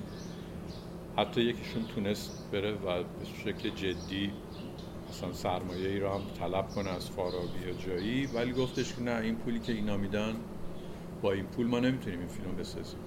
حتی 1.17 1.41
یکیشون 1.41 1.85
تونست 1.95 2.33
بره 2.53 2.73
و 2.73 3.03
به 3.03 3.25
شکل 3.45 3.69
جدی 3.69 4.33
مثلا 5.11 5.33
سرمایه 5.33 5.89
ای 5.89 6.01
رو 6.01 6.09
هم 6.15 6.21
طلب 6.39 6.69
کنه 6.75 6.91
از 6.91 7.11
فارابی 7.11 7.59
یا 7.67 7.73
جایی. 7.73 8.27
ولی 8.27 8.53
گفتش 8.53 8.95
که 8.95 9.03
نه 9.03 9.21
این 9.21 9.37
پولی 9.37 9.59
که 9.59 9.73
اینا 9.73 9.97
میدن 9.97 10.37
با 11.23 11.33
این 11.33 11.45
پول 11.45 11.67
ما 11.67 11.81
نمی‌تونیم 11.81 12.19
این 12.19 12.29
فیلم 12.29 12.57
بسازیم. 12.57 13.01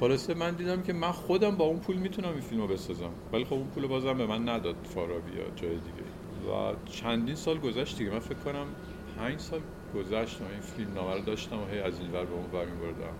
خلاصه 0.00 0.34
من 0.34 0.54
دیدم 0.54 0.82
که 0.82 0.92
من 0.92 1.12
خودم 1.12 1.56
با 1.56 1.64
اون 1.64 1.78
پول 1.78 1.96
می‌تونم 1.96 2.32
این 2.32 2.40
فیلم 2.40 2.60
رو 2.60 2.68
بسازم. 2.68 3.10
ولی 3.32 3.44
خب 3.44 3.52
اون 3.52 3.66
پول 3.66 3.86
بازم 3.86 4.18
به 4.18 4.26
من 4.26 4.48
نداد 4.48 4.76
فارابی 4.84 5.36
یا 5.36 5.44
جای 5.56 5.74
دیگه. 5.74 5.97
و 6.46 6.74
چندین 6.90 7.34
سال 7.34 7.58
گذشت 7.58 7.98
دیگه. 7.98 8.10
من 8.10 8.18
فکر 8.18 8.38
کنم 8.38 8.66
پنج 9.18 9.40
سال 9.40 9.60
گذشت 9.94 10.40
این 10.40 10.60
فیلم 10.60 10.94
نامه 10.94 11.14
رو 11.14 11.20
داشتم 11.20 11.56
و 11.62 11.66
هی 11.66 11.78
از 11.78 11.98
این 12.00 12.12
ور 12.12 12.24
به 12.24 12.32
اون 12.32 12.44
ور 12.52 12.66
میبردم 12.66 13.14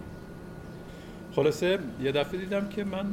خلاصه 1.33 1.79
یه 2.03 2.13
دفعه 2.13 2.41
دیدم 2.41 2.69
که 2.69 2.85
من 2.85 3.07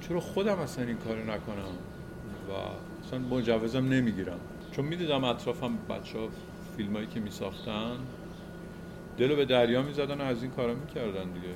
چرا 0.00 0.20
خودم 0.20 0.58
اصلا 0.58 0.84
این 0.84 0.96
کار 0.96 1.16
نکنم 1.16 1.72
و 2.48 2.52
اصلا 3.06 3.18
مجوزم 3.18 3.88
نمی‌گیرم. 3.88 4.40
چون 4.72 4.84
می‌دیدم 4.84 5.24
اطرافم 5.24 5.78
بچه 5.90 6.18
ها 6.18 6.28
فیلم 6.76 6.96
هایی 6.96 7.06
که 7.06 7.20
میساختن 7.20 7.96
دلو 9.18 9.36
به 9.36 9.44
دریا 9.44 9.82
می‌زدن 9.82 10.20
و 10.20 10.24
از 10.24 10.42
این 10.42 10.50
کارا 10.52 10.74
می‌کردن 10.74 11.24
دیگه. 11.24 11.54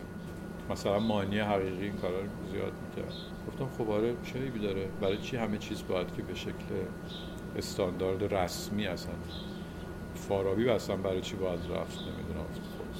مثلا 0.71 0.99
مانی 0.99 1.39
حقیقی 1.39 1.85
این 1.85 1.93
کارا 1.93 2.21
رو 2.21 2.27
زیاد 2.53 2.73
می‌کرد. 2.89 3.15
گفتم 3.49 3.69
خب 3.79 3.91
آره 3.91 4.15
چه 4.25 4.39
عیبی 4.39 4.59
داره. 4.59 4.89
برای 5.01 5.19
چی 5.19 5.37
همه 5.37 5.59
چیز 5.59 5.83
باید 5.89 6.15
که 6.17 6.23
به 6.23 6.35
شکل 6.35 6.75
استاندارد 7.57 8.35
رسمی 8.35 8.87
اصلا 8.87 9.15
فارابی 10.15 10.69
اصلا 10.69 10.97
برای 10.97 11.21
چی 11.21 11.37
باید 11.37 11.61
رفت؟ 11.61 11.99
نمی‌دونم. 12.01 12.47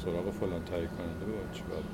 سراغ 0.05 0.31
فلان 0.31 0.65
تهیه 0.65 0.87
کننده 0.87 1.25
باید 1.25 1.53
چی 1.53 1.63
باید؟ 1.71 1.85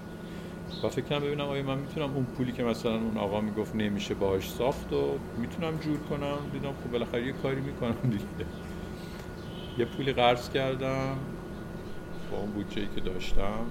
و 0.85 0.89
فکر 0.89 1.05
کنم 1.05 1.21
ببینم 1.21 1.49
آیا 1.49 1.63
من 1.63 1.79
می‌تونم 1.79 2.15
اون 2.15 2.25
پولی 2.25 2.53
که 2.53 2.63
مثلا 2.63 2.95
اون 2.95 3.17
آقا 3.19 3.41
می‌گفت 3.41 3.75
نمیشه 3.75 4.15
باهاش 4.15 4.51
ساخت 4.51 4.93
و 4.93 5.19
می‌تونم 5.39 5.77
جور 5.77 5.99
کنم. 5.99 6.39
دیدم 6.53 6.73
خب 6.85 6.91
بالاخره 6.93 7.27
یه 7.27 7.33
کاری 7.33 7.61
می‌کنم 7.61 7.97
دیگه. 8.03 8.25
یه 9.79 9.85
پولی 9.85 10.13
قرض 10.13 10.51
کردم 10.51 11.17
با 12.31 12.39
اون 12.39 12.51
بودجه 12.51 12.89
که 12.95 13.01
داشتم. 13.01 13.67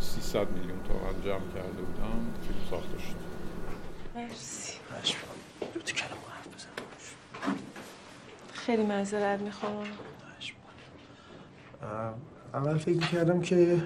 300 0.00 0.50
میلیون 0.50 0.78
تومن 0.88 1.22
جمع 1.24 1.52
کرده 1.54 1.82
بودم 1.82 2.32
فیلم 2.48 2.60
ساخته 2.70 2.98
شد. 2.98 3.16
مرسی. 4.16 4.78
خیلی 8.52 8.82
معذرت 8.82 9.40
می‌خوام. 9.40 9.84
اول 12.54 12.78
فکر 12.78 13.06
کردم 13.06 13.40
که 13.40 13.82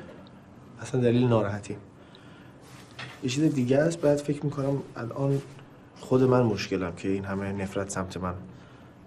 اصلا 0.80 1.00
دلیل 1.00 1.28
ناراحتی 1.28 1.76
یه 3.22 3.30
چیز 3.30 3.54
دیگه 3.54 3.78
است 3.78 4.00
بعد 4.00 4.16
فکر 4.16 4.44
می‌کنم 4.44 4.82
الان 4.96 5.42
خود 6.00 6.22
من 6.22 6.42
مشکلم 6.42 6.94
که 6.94 7.08
این 7.08 7.24
همه 7.24 7.52
نفرت 7.52 7.90
سمت 7.90 8.16
من 8.16 8.34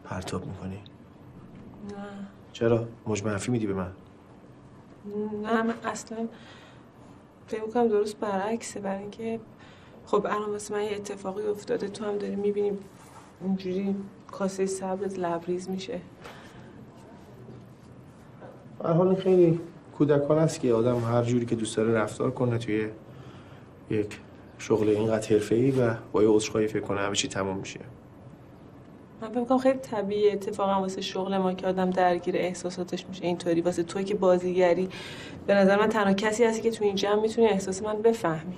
پرتاب 0.04 0.46
می‌کنی. 0.46 0.76
نه. 0.76 2.06
چرا؟ 2.54 2.88
مجمع 3.08 3.40
میدی 3.48 3.68
به 3.68 3.74
من؟ 3.74 3.92
نه 5.44 5.64
من 5.64 5.74
اصلا 5.86 6.28
فکر 7.48 7.64
می‌کنم 7.64 7.88
درست 7.88 8.20
برعکسه 8.20 8.80
برای 8.80 9.02
اینکه 9.02 9.40
خب 10.06 10.26
الان 10.26 10.50
واسه 10.50 10.74
من 10.74 10.84
یه 10.84 10.92
اتفاقی 10.96 11.48
افتاده 11.48 11.88
تو 11.88 12.06
هم 12.06 12.18
داری 12.18 12.36
می‌بینی 12.36 12.72
اونجوری 13.42 13.96
کاسه 14.32 14.66
صبرت 14.66 15.20
لبریز 15.20 15.70
میشه. 15.70 16.02
حال 18.84 19.16
خیلی 19.16 19.60
کودکان 19.98 20.38
است 20.38 20.60
که 20.60 20.74
آدم 20.74 21.00
هر 21.00 21.24
جوری 21.24 21.46
که 21.46 21.56
دوست 21.56 21.78
داره 21.78 21.94
رفتار 21.94 22.32
کنه 22.32 22.58
توی 22.58 22.88
یک 23.90 24.20
شغل 24.58 24.90
اینقدر 24.90 25.42
ای 25.52 25.72
و 25.72 25.96
با 26.12 26.24
یه 26.24 26.30
عذرخواهی 26.30 26.68
فکر 26.68 26.80
کنه 26.80 27.00
همه 27.00 27.16
چی 27.16 27.28
تموم 27.28 27.58
میشه. 27.58 27.80
من 29.30 29.46
فکر 29.46 29.58
خیلی 29.58 29.80
طبیعیه 29.80 30.34
اتفاقا 30.34 30.82
واسه 30.82 31.02
شغل 31.02 31.38
ما 31.38 31.54
که 31.54 31.68
آدم 31.68 31.90
درگیر 31.90 32.38
احساساتش 32.38 33.06
میشه. 33.06 33.26
اینطوری. 33.26 33.62
واسه 33.62 33.84
توی 33.84 34.04
که 34.04 34.16
بازیگری 34.16 34.90
به 35.48 35.56
نظر 35.56 35.80
من 35.80 35.90
تنها 35.90 36.14
کسی 36.14 36.44
هستی 36.44 36.62
که 36.62 36.72
تو 36.72 36.86
این 36.86 36.96
جمع 36.96 37.22
می‌تونی 37.22 37.48
احساس 37.48 37.84
من 37.84 38.02
بفهمی. 38.02 38.58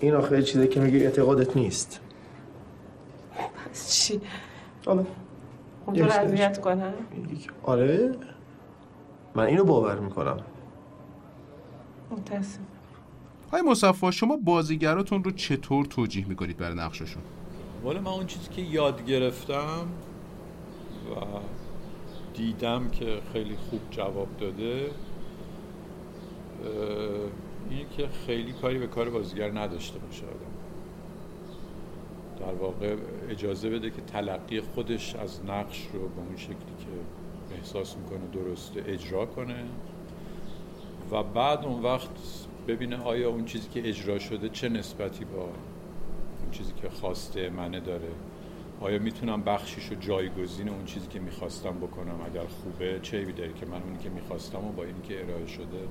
این 0.00 0.14
آخه 0.14 0.42
چیزی 0.42 0.68
که 0.68 0.80
میگی 0.80 1.04
اعتقادت 1.04 1.56
نیست. 1.56 2.00
پس 3.70 3.90
چی؟ 3.92 4.20
حالا. 4.86 5.04
خب 5.86 5.92
تو 5.92 6.04
اذیت 6.04 6.60
کنم. 6.60 6.94
آره. 7.62 8.14
من 9.34 9.44
اینو 9.44 9.64
باور 9.64 9.98
می‌کنم. 9.98 10.40
متاسم 12.10 12.60
های 13.52 13.62
مصفا 13.62 14.10
شما 14.10 14.36
بازیگراتون 14.36 15.24
رو 15.24 15.30
چطور 15.30 15.84
توجیه 15.84 16.28
می‌کنید 16.28 16.56
برای 16.56 16.76
نقششون؟ 16.76 17.22
والا 17.82 18.00
من 18.00 18.10
اون 18.10 18.26
چیزی 18.26 18.48
که 18.50 18.62
یاد 18.62 19.06
گرفتم 19.06 19.86
و 21.10 21.14
دیدم 22.34 22.88
که 22.88 23.20
خیلی 23.32 23.56
خوب 23.56 23.80
جواب 23.90 24.28
داده 24.40 24.90
این 27.70 27.86
که 27.96 28.08
خیلی 28.26 28.52
کاری 28.52 28.78
به 28.78 28.86
کار 28.86 29.10
بازیگر 29.10 29.50
نداشته 29.50 29.98
باشه 29.98 30.24
آدم. 30.24 30.58
در 32.40 32.54
واقع 32.54 32.96
اجازه 33.28 33.70
بده 33.70 33.90
که 33.90 34.02
تلقی 34.02 34.60
خودش 34.60 35.14
از 35.14 35.44
نقش 35.44 35.88
رو 35.92 36.08
به 36.08 36.20
اون 36.26 36.36
شکلی 36.36 36.54
که 36.56 37.54
احساس 37.58 37.96
می‌کنه 37.96 38.26
درسته 38.32 38.84
اجرا 38.86 39.26
کنه. 39.26 39.64
و 41.12 41.22
بعد 41.22 41.64
اون 41.64 41.82
وقت 41.82 42.10
ببینه 42.68 42.96
آیا 42.96 43.28
اون 43.28 43.44
چیزی 43.44 43.68
که 43.68 43.88
اجرا 43.88 44.18
شده 44.18 44.48
چه 44.48 44.68
نسبتی 44.68 45.24
با 45.24 45.42
اون 45.42 46.50
چیزی 46.50 46.72
که 46.82 46.88
خواسته 46.88 47.50
منه 47.50 47.80
داره؟ 47.80 48.08
آیا 48.80 48.98
می‌تونم 48.98 49.42
بخشیش 49.42 49.84
رو 49.86 49.96
جایگزین 50.00 50.68
اون 50.68 50.84
چیزی 50.84 51.06
که 51.06 51.20
می‌خواستم 51.20 51.74
بکنم 51.78 52.20
اگر 52.26 52.46
خوبه؟ 52.46 53.00
چه 53.02 53.24
داره 53.24 53.52
که 53.52 53.66
من 53.66 53.82
اونی 53.82 53.98
که 53.98 54.08
می‌خواستم 54.08 54.64
و 54.64 54.72
با 54.72 54.84
اینی 54.84 55.00
که 55.08 55.24
ارائه 55.24 55.46
شده 55.46 55.88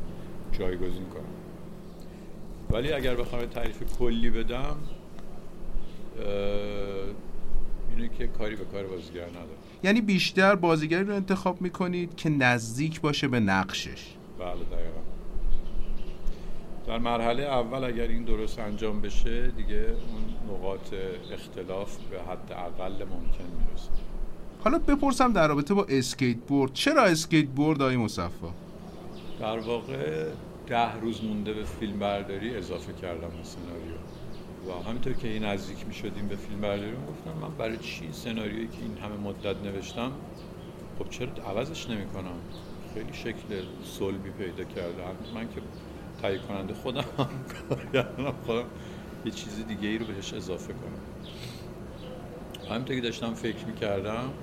جایگزین 0.51 1.05
کنم؟ 1.05 1.23
ولی 2.69 2.93
اگر 2.93 3.15
بخوام 3.15 3.45
تعریف 3.45 3.97
کلی 3.99 4.29
بدم 4.29 4.77
اینه 7.89 8.09
که 8.17 8.27
کاری 8.27 8.55
به 8.55 8.65
کار 8.65 8.83
بازیگر 8.83 9.25
نداره 9.25 9.57
یعنی 9.83 10.01
بیشتر 10.01 10.55
بازیگری 10.55 11.03
رو 11.03 11.15
انتخاب 11.15 11.61
می‌کنید 11.61 12.15
که 12.15 12.29
نزدیک 12.29 13.01
باشه 13.01 13.27
به 13.27 13.39
نقشش. 13.39 14.13
بله 14.39 14.51
دقیقا. 14.51 15.16
در 16.87 16.97
مرحله 16.97 17.43
اول 17.43 17.83
اگر 17.83 18.07
این 18.07 18.23
درست 18.23 18.59
انجام 18.59 19.01
بشه 19.01 19.47
دیگه 19.47 19.75
اون 19.75 20.55
نقاط 20.55 20.93
اختلاف 21.33 21.97
به 21.97 22.19
حد 22.19 22.51
اقل 22.51 22.93
ممکن 22.93 23.43
می‌رسه. 23.59 23.89
حالا 24.63 24.79
بپرسم 24.79 25.33
در 25.33 25.47
رابطه 25.47 25.73
با 25.73 25.85
اسکیت 25.89 26.37
بورد 26.37 26.73
چرا 26.73 27.03
اسکیت 27.03 27.47
بورد 27.47 27.81
آقای 27.81 27.97
مصفا؟ 27.97 28.53
در 29.39 29.59
واقع 29.59 30.25
ده 30.67 30.99
روز 30.99 31.23
مونده 31.23 31.53
به 31.53 31.63
فیلم 31.63 31.99
برداری 31.99 32.55
اضافه 32.55 32.93
کردم 32.93 33.27
به 33.27 33.43
سناریو. 33.43 33.97
و 34.67 34.89
همینطور 34.89 35.13
که 35.13 35.27
این 35.27 35.43
نزدیک 35.43 35.87
می 35.87 35.93
شدیم 35.93 36.27
به 36.27 36.35
فیلم 36.35 36.61
برداری 36.61 36.91
گفتم 36.91 37.41
من 37.41 37.57
برای 37.57 37.77
چی 37.77 38.09
سناریویی 38.11 38.67
که 38.67 38.77
این 38.81 38.97
همه 38.97 39.29
مدت 39.29 39.55
نوشتم؟ 39.63 40.11
خب 40.99 41.09
چرا 41.09 41.27
عوضش 41.49 41.89
نمی 41.89 42.05
کنم 42.05 42.37
خیلی 42.93 43.13
شکل 43.13 43.61
صلبی 43.83 44.29
پیدا 44.29 44.63
کرده. 44.63 45.03
من 45.35 45.41
که 45.41 45.61
تهیه 46.21 46.37
کننده 46.37 46.73
خودم 46.73 47.05
هم 47.17 48.31
خودم 48.45 48.65
یه 49.25 49.31
چیز 49.31 49.67
دیگه 49.67 49.87
ای 49.87 49.97
رو 49.97 50.05
بهش 50.05 50.33
اضافه 50.33 50.73
کنم. 50.73 50.99
همینطور 52.69 52.95
که 52.95 53.01
داشتم 53.01 53.33
فکر 53.33 53.65
می‌کردم 53.65 54.33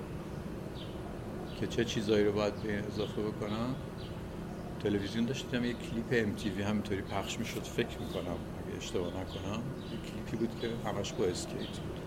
که 1.61 1.67
چه 1.67 1.85
چیزایی 1.85 2.25
رو 2.25 2.33
باید 2.33 2.55
به 2.63 2.79
اضافه 2.79 3.23
بکنم 3.23 3.75
تلویزیون 4.83 5.25
داشتم 5.25 5.65
یه 5.65 5.75
کلیپ 5.75 6.39
MTV 6.39 6.61
همینطوری 6.61 7.03
پخش 7.03 7.39
می‌شد. 7.39 7.63
فکر 7.63 7.99
می‌کنم 7.99 8.39
اگه 8.67 8.77
اشتباه 8.77 9.09
نکنم 9.09 9.63
یه 9.93 10.11
کلیپی 10.11 10.37
بود 10.37 10.61
که 10.61 10.71
همش 10.91 11.13
با 11.13 11.25
اسکیت 11.25 11.59
بود. 11.59 12.01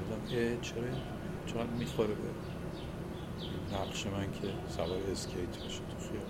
گفتم 0.00 0.60
چرا 0.60 0.82
چرا 1.46 1.66
می‌خوره 1.78 2.14
به 2.14 2.30
نقش 3.76 4.06
من 4.06 4.32
که 4.32 4.48
سوار 4.68 5.00
اسکیت 5.12 5.58
باشه 5.62 5.78
تو 5.78 5.96
خیابون؟ 6.10 6.29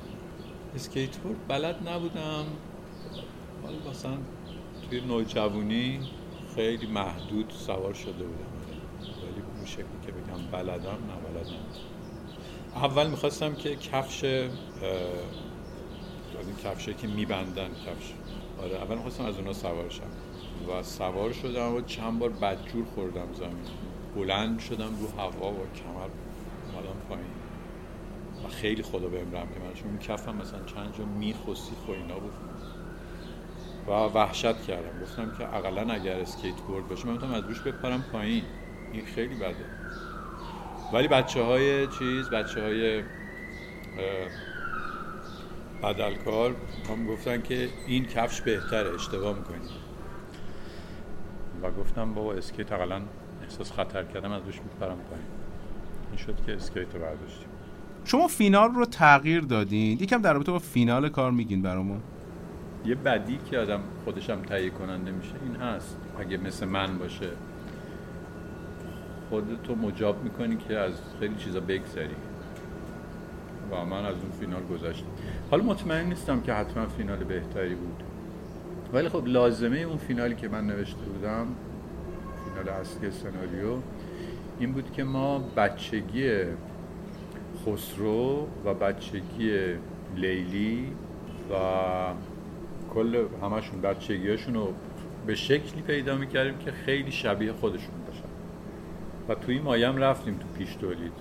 اسکیت 0.74 1.16
بورد 1.16 1.48
بلد 1.48 1.88
نبودم. 1.88 2.44
حالا 3.62 3.90
مثلا 3.90 4.18
توی 4.90 5.00
نوجوانی 5.00 6.00
خیلی 6.54 6.86
محدود 6.86 7.50
سوار 7.50 7.94
شده 7.94 8.12
بودم. 8.12 8.50
ولی 9.00 9.42
اون 9.56 9.66
شکلی 9.66 9.84
که 10.06 10.12
بگم 10.12 10.50
بلدم 10.52 10.90
نه 10.90 11.34
بلد 11.34 11.46
اول 12.74 13.10
می‌خواستم 13.10 13.54
که 13.54 13.76
کفش 13.76 14.24
از 14.24 14.50
این 16.46 16.56
کفشه 16.64 16.94
که 16.94 17.06
میبندن 17.06 17.68
کفش. 17.68 18.12
آره 18.62 18.76
اول 18.76 18.94
می‌خواستم 18.94 19.24
از 19.24 19.38
اونا 19.38 19.52
سوار 19.52 19.90
شم. 19.90 20.02
و 20.68 20.82
سوار 20.82 21.32
شدم 21.32 21.74
و 21.74 21.80
چند 21.80 22.18
بار 22.18 22.30
بدجور 22.30 22.84
خوردم 22.94 23.34
زمین. 23.34 23.64
بلند 24.16 24.60
شدم 24.60 24.90
رو 25.00 25.20
هوا 25.20 25.52
و 25.52 25.66
کمر. 25.74 26.08
اومدم 26.72 27.00
پایین. 27.08 27.26
و 28.44 28.48
خیلی 28.48 28.82
خدا 28.82 29.08
بهم 29.08 29.34
رحم 29.34 29.46
کنه 29.46 29.74
چون 29.74 29.98
کفم 29.98 30.36
مثلا 30.36 30.64
چند 30.64 30.94
جا 30.98 31.04
میخ 31.04 31.48
و 31.48 31.54
سیخ 31.54 31.88
و 31.88 31.90
اینا 31.90 32.18
بود. 32.18 32.32
و 33.86 33.90
وحشت 33.90 34.62
کردم. 34.62 35.00
گفتم 35.02 35.30
که 35.38 35.54
اقلا 35.54 35.92
اگر 35.92 36.20
اسکیت 36.20 36.60
بورد 36.60 36.88
باشه 36.88 37.06
من 37.06 37.12
می‌تونم 37.12 37.34
از 37.34 37.44
روش 37.44 37.60
بپرم 37.60 38.04
پایین. 38.12 38.44
این 38.92 39.04
خیلی 39.04 39.34
بده. 39.34 39.64
ولی 40.92 41.08
بچه 41.08 41.42
های 41.42 41.86
چیز 41.86 42.30
بچه 42.30 42.62
های 42.62 43.02
بدلکار 45.82 46.54
هم 46.88 47.06
گفتن 47.06 47.42
که 47.42 47.68
این 47.86 48.04
کفش 48.04 48.40
بهتره 48.40 48.94
اشتباه 48.94 49.36
می‌کنی. 49.36 49.68
و 51.62 51.70
گفتم 51.70 52.14
بابا 52.14 52.32
اسکیت 52.32 52.72
اقلا 52.72 53.02
احساس 53.42 53.72
خطر 53.72 54.04
کردم 54.04 54.32
از 54.32 54.42
روش 54.46 54.60
میپرم 54.60 54.98
پایین. 54.98 55.26
این 56.10 56.16
شد 56.16 56.44
که 56.46 56.54
اسکیت 56.54 56.94
رو 56.94 57.00
برداشتیم. 57.00 57.49
شما 58.10 58.28
فینال 58.28 58.70
رو 58.70 58.84
تغییر 58.84 59.40
دادین؟ 59.40 59.98
یکم 60.00 60.22
در 60.22 60.32
رابطه 60.32 60.52
با 60.52 60.58
فینال 60.58 61.08
کار 61.08 61.30
میگین 61.30 61.62
برامون. 61.62 62.00
یه 62.86 62.94
بدی 62.94 63.38
که 63.50 63.58
آدم 63.58 63.80
خودشم 64.04 64.42
تهیه 64.42 64.70
کننده 64.70 65.10
میشه 65.10 65.32
این 65.42 65.56
هست. 65.56 65.96
اگه 66.18 66.36
مثل 66.36 66.66
من 66.66 66.98
باشه. 66.98 67.28
خودتو 69.28 69.74
مجاب 69.74 70.24
می‌کنی 70.24 70.56
که 70.56 70.78
از 70.78 70.92
خیلی 71.20 71.34
چیزا 71.34 71.60
بگذری. 71.60 72.16
و 73.70 73.84
من 73.84 74.04
از 74.04 74.14
اون 74.14 74.30
فینال 74.40 74.62
گذشتم. 74.62 75.06
حالا 75.50 75.64
مطمئن 75.64 76.06
نیستم 76.06 76.40
که 76.40 76.52
حتما 76.52 76.86
فینال 76.86 77.24
بهتری 77.24 77.74
بود. 77.74 78.02
ولی 78.92 79.08
خب 79.08 79.26
لازمه 79.26 79.78
اون 79.78 79.98
فینالی 79.98 80.34
که 80.34 80.48
من 80.48 80.66
نوشته 80.66 81.02
بودم 81.02 81.46
فینال 82.44 82.68
اصلی 82.68 83.10
سناریو 83.10 83.76
این 84.58 84.72
بود 84.72 84.92
که 84.92 85.04
ما 85.04 85.38
بچگی 85.38 86.30
خسرو 87.66 88.46
و 88.64 88.74
بچگی 88.74 89.74
لیلی 90.16 90.92
و 91.50 91.54
کل 92.94 93.24
همشون 93.42 93.80
بچگیاشون 93.80 94.54
رو 94.54 94.74
به 95.26 95.34
شکلی 95.34 95.82
پیدا 95.86 96.16
می‌کردیم 96.16 96.58
که 96.58 96.70
خیلی 96.70 97.12
شبیه 97.12 97.52
خودشون 97.52 97.94
باشن. 98.06 98.28
و 99.28 99.34
توی 99.34 99.54
این 99.54 99.64
مایم 99.64 99.96
رفتیم 99.96 100.34
تو 100.38 100.58
پیش 100.58 100.74
تولید. 100.74 101.12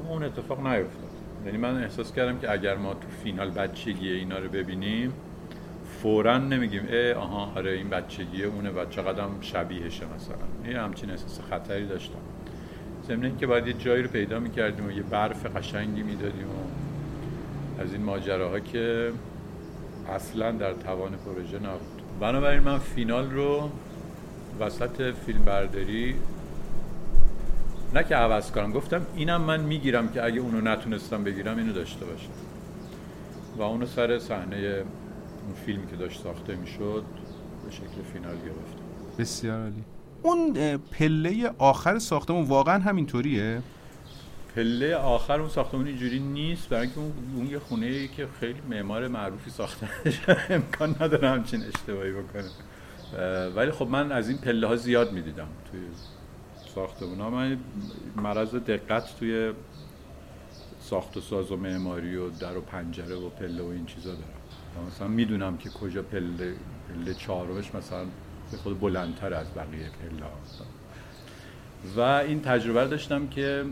اما 0.00 0.12
اون 0.12 0.24
اتفاق 0.24 0.66
نیفتاد. 0.66 1.10
یعنی 1.46 1.58
من 1.58 1.82
احساس 1.82 2.12
کردم 2.12 2.38
که 2.38 2.52
اگر 2.52 2.76
ما 2.76 2.94
تو 2.94 3.08
فینال 3.22 3.50
بچگی 3.50 4.10
اینا 4.10 4.38
رو 4.38 4.48
ببینیم 4.48 5.12
فورا 6.02 6.38
نمیگیم 6.38 6.86
اه 6.90 7.12
آها 7.12 7.52
آره 7.56 7.72
این 7.72 7.88
بچگیه 7.88 8.46
اونه 8.46 8.70
و 8.70 8.84
چقدر 8.90 9.24
شبیهشه 9.40 10.04
مثلا. 10.16 10.36
این 10.64 10.76
همچین 10.76 11.10
احساس 11.10 11.40
خطری 11.40 11.86
داشتم. 11.86 12.18
ضمن 13.08 13.36
که 13.36 13.46
باید 13.46 13.66
یه 13.66 13.72
جایی 13.72 14.02
رو 14.02 14.08
پیدا 14.08 14.40
می‌کردیم 14.40 14.86
و 14.86 14.90
یه 14.90 15.02
برف 15.02 15.56
قشنگی 15.56 16.02
می‌دادیم 16.02 16.46
و 16.46 17.82
از 17.82 17.92
این 17.92 18.02
ماجراها 18.02 18.60
که 18.60 19.12
اصلا 20.08 20.50
در 20.50 20.72
توان 20.72 21.12
پروژه 21.12 21.58
نبود. 21.58 22.02
بنابراین 22.20 22.62
من 22.62 22.78
فینال 22.78 23.30
رو 23.30 23.70
وسط 24.60 25.14
فیلم 25.26 25.44
برداری 25.44 26.14
نه 27.94 28.04
که 28.04 28.16
عوض 28.16 28.50
کنم 28.50 28.72
گفتم 28.72 29.06
اینم 29.16 29.40
من 29.40 29.60
می‌گیرم 29.60 30.08
که 30.08 30.24
اگه 30.24 30.40
اونو 30.40 30.60
نتونستم 30.60 31.24
بگیرم 31.24 31.58
اینو 31.58 31.72
داشته 31.72 32.04
باشم. 32.04 32.30
و 33.56 33.62
اونو 33.62 33.86
سر 33.86 34.18
صحنه 34.18 34.56
اون 34.56 35.54
فیلمی 35.66 35.86
که 35.86 35.96
داشت 35.96 36.22
ساخته 36.22 36.54
می‌شد 36.54 37.04
به 37.64 37.70
شکل 37.70 38.02
فینال 38.12 38.36
گرفتم. 38.36 38.84
بسیار 39.18 39.60
عالی. 39.60 39.84
اون 40.24 40.76
پله 40.76 41.50
آخر 41.58 41.98
ساختمون 41.98 42.44
واقعا 42.44 42.78
همینطوریه؟ 42.78 43.62
پله 44.56 44.96
آخر 44.96 45.40
اون 45.40 45.48
ساختمون 45.48 45.86
اینجوری 45.86 46.18
نیست 46.18 46.68
برای 46.68 46.82
اینکه 46.82 47.00
اون 47.36 47.46
یه 47.46 47.58
خونه 47.58 47.86
ای 47.86 48.08
که 48.08 48.28
خیلی 48.40 48.60
معمار 48.70 49.08
معروفی 49.08 49.50
ساخته 49.50 49.88
امکان 50.54 50.96
نداره 51.00 51.30
همچین 51.30 51.62
اشتباهی 51.62 52.12
بکنه. 52.12 52.50
ولی 53.56 53.70
خب 53.70 53.88
من 53.88 54.12
از 54.12 54.28
این 54.28 54.38
پله 54.38 54.66
ها 54.66 54.76
زیاد 54.76 55.12
می‌دیدم 55.12 55.48
توی 55.70 55.80
ساختمون 56.74 57.20
ها. 57.20 57.30
من 57.30 57.58
مرض 58.16 58.54
دقت 58.54 59.18
توی 59.18 59.52
ساخت 60.80 61.16
و 61.16 61.20
ساز 61.20 61.52
و 61.52 61.56
معماری 61.56 62.16
و 62.16 62.30
در 62.30 62.56
و 62.56 62.60
پنجره 62.60 63.16
و 63.16 63.28
پله 63.28 63.62
و 63.62 63.66
این 63.66 63.86
چیزا 63.86 64.10
دارم. 64.10 64.86
مثلا 64.86 65.08
می‌دونم 65.08 65.56
که 65.56 65.70
کجا 65.70 66.02
پله 66.02 66.54
پله 66.88 67.14
چهارمش 67.14 67.74
مثلا 67.74 68.06
به 68.50 68.56
خود 68.56 68.80
بلندتر 68.80 69.34
از 69.34 69.46
بقیه 69.54 69.90
پله 70.00 70.26
و 71.96 72.00
این 72.00 72.40
تجربه 72.40 72.86
داشتم 72.86 73.28
که 73.28 73.64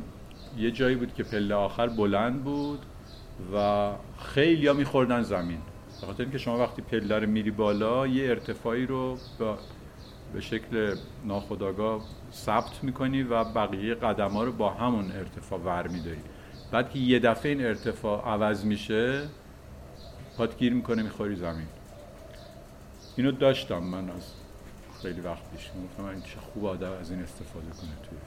یه 0.58 0.70
جایی 0.70 0.96
بود 0.96 1.14
که 1.14 1.22
پله 1.22 1.54
آخر 1.54 1.88
بلند 1.88 2.44
بود 2.44 2.86
و 3.54 3.90
خیلی 4.18 4.66
ها 4.66 4.72
میخوردن 4.74 5.22
زمین. 5.22 5.58
به 6.00 6.06
خاطر 6.06 6.22
اینکه 6.22 6.38
شما 6.38 6.58
وقتی 6.58 6.82
پله 6.82 7.18
رو 7.18 7.26
میری 7.26 7.50
بالا 7.50 8.06
یه 8.06 8.28
ارتفاعی 8.28 8.86
رو 8.86 9.18
به 10.32 10.40
شکل 10.40 10.96
ناخودآگاه 11.24 12.02
ثبت 12.32 12.84
می‌کنی 12.84 13.22
و 13.22 13.44
بقیه 13.44 13.94
قدم 13.94 14.30
ها 14.30 14.44
رو 14.44 14.52
با 14.52 14.70
همون 14.70 15.12
ارتفاع 15.12 15.60
ور 15.60 15.88
میداری. 15.88 16.20
بعد 16.72 16.90
که 16.90 16.98
یه 16.98 17.18
دفعه 17.18 17.52
این 17.52 17.64
ارتفاع 17.64 18.28
عوض 18.28 18.64
میشه 18.64 19.22
پات 20.38 20.58
گیر 20.58 20.72
می‌کنه 20.72 21.02
می‌خوری 21.02 21.36
زمین. 21.36 21.66
اینو 23.16 23.32
داشتم 23.32 23.78
من 23.78 24.10
از 24.10 24.22
خیلی 25.02 25.20
وقت 25.20 25.42
پیش 25.56 25.70
گفتم 25.84 26.04
این 26.04 26.20
چه 26.20 26.40
خوب 26.40 26.64
آدم 26.64 26.92
از 26.92 27.10
این 27.10 27.22
استفاده 27.22 27.66
کنه 27.66 27.90
توی 28.08 28.18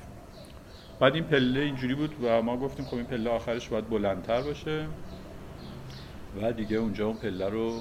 بعد 1.00 1.16
این 1.16 1.24
پله 1.24 1.60
اینجوری 1.60 1.96
بود 1.96 2.16
و 2.24 2.42
ما 2.42 2.58
گفتیم 2.58 2.86
خب 2.86 2.96
این 2.96 3.06
پله 3.06 3.30
آخرش 3.30 3.70
باید 3.70 3.90
بلندتر 3.90 4.42
باشه. 4.42 4.88
و 6.42 6.52
دیگه 6.52 6.78
اونجا 6.78 7.08
اون 7.08 7.18
پله 7.18 7.50
رو 7.50 7.80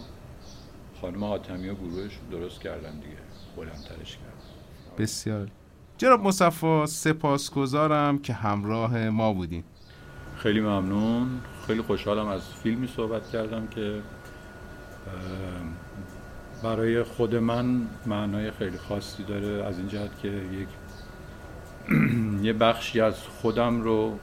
خانم 1.00 1.24
حاتمی 1.24 1.68
و 1.68 1.74
گروهش 1.74 2.12
درست 2.30 2.60
کردن 2.60 2.94
دیگه. 2.94 3.16
بلندترش 3.56 4.16
کردن. 4.16 4.98
بسیار. 4.98 5.48
جناب 5.98 6.20
مصفا 6.20 6.86
سپاسگزارم 6.86 8.18
که 8.18 8.32
همراه 8.32 9.08
ما 9.08 9.32
بودیم 9.32 9.64
خیلی 10.36 10.60
ممنون. 10.60 11.40
خیلی 11.66 11.82
خوشحالم 11.82 12.26
از 12.26 12.42
فیلمی 12.54 12.86
صحبت 12.86 13.30
کردم 13.30 13.66
که 13.66 14.02
برای 16.64 17.02
خود 17.02 17.34
من 17.34 17.86
معنای 18.06 18.50
خیلی 18.50 18.78
خاصی 18.78 19.22
داره 19.22 19.64
از 19.66 19.78
این 19.78 19.88
جهت 19.88 20.10
که 20.22 20.28
یک 20.28 20.68
یه 22.46 22.52
بخشی 22.52 23.00
از 23.00 23.14
خودم 23.16 23.80
رو 23.82 24.18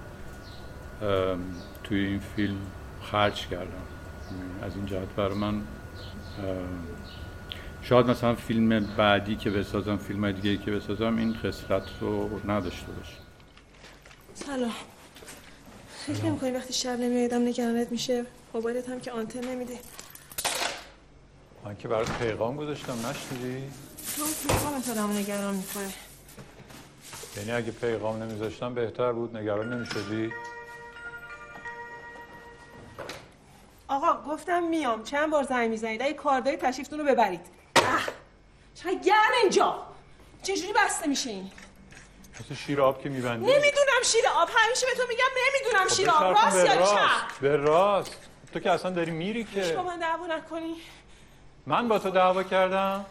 توی 1.83 1.99
این 1.99 2.19
فیلم 2.19 2.57
خرج 3.01 3.47
کردم. 3.47 3.85
از 4.63 4.75
این 4.75 4.85
جهت 4.85 5.07
برای 5.15 5.37
من 5.37 5.61
شاید 7.81 8.05
مثلا 8.05 8.35
فیلم 8.35 8.79
بعدی 8.97 9.35
که 9.35 9.49
بسازم 9.49 9.97
فیلم 9.97 10.31
دیگه 10.31 10.57
که 10.57 10.71
بسازم 10.71 11.17
این 11.17 11.33
خصلت 11.33 11.83
رو 12.01 12.41
نداشته 12.51 12.87
باشه. 12.91 13.17
سلام. 14.33 14.71
فکر 16.05 16.25
نمی 16.25 16.51
وقتی 16.51 16.73
شب 16.73 16.99
نمیایدم 16.99 17.41
نگرانت 17.41 17.91
میشه. 17.91 18.25
موبایلت 18.53 18.89
هم 18.89 18.99
که 18.99 19.11
آنتن 19.11 19.47
نمیده. 19.47 19.73
من 21.65 21.75
که 21.77 21.87
برات 21.87 22.11
پیغام 22.11 22.57
گذاشتم 22.57 22.93
نشنیدی؟ 23.07 23.71
تو 24.15 24.23
پیغامت 24.47 24.89
آدم 24.89 25.17
نگران 25.17 25.55
می‌کنه. 25.55 25.93
یعنی 27.37 27.51
اگه 27.51 27.71
پیغام 27.71 28.23
نمیذاشتم 28.23 28.73
بهتر 28.73 29.11
بود 29.11 29.37
نگران 29.37 29.73
نمی‌شدی؟ 29.73 30.31
آقا 33.87 34.31
گفتم 34.31 34.63
میام. 34.63 35.03
چند 35.03 35.31
بار 35.31 35.43
زنگ 35.43 35.69
می‌زنید؟ 35.69 36.01
اگه 36.01 36.13
کار 36.13 36.39
دارید 36.39 36.59
تشریفتون 36.59 36.99
رو 36.99 37.05
ببرید. 37.05 37.41
چقدر 38.75 38.95
گرم 38.95 39.31
اینجا! 39.41 39.87
چجوری 40.43 40.73
بسته 40.73 41.07
میشه 41.07 41.29
این؟ 41.29 41.51
مثل 42.39 42.55
شیر 42.55 42.81
آب 42.81 43.03
که 43.03 43.09
میبندی. 43.09 43.45
نمی‌دونم 43.45 44.03
شیر 44.03 44.23
آب. 44.35 44.49
همیشه 44.55 44.85
به 44.85 44.95
تو 45.01 45.07
میگم 45.09 45.25
نمی‌دونم 45.47 45.87
خب 45.87 45.95
شیر 45.95 46.09
آب. 46.09 46.23
راست 46.23 46.65
یا 46.65 46.85
چپ؟ 46.85 47.39
به 47.41 47.55
راست. 47.55 48.17
تو 48.53 48.59
که 48.59 48.71
اصلا 48.71 48.91
داری 48.91 49.11
میری 49.11 49.43
که. 49.43 49.81
من 49.87 49.99
دعوا 49.99 50.27
نکنی. 50.27 50.75
من 51.65 51.87
با 51.87 51.99
تو 51.99 52.09
دعوا 52.09 52.43
کردم. 52.43 53.05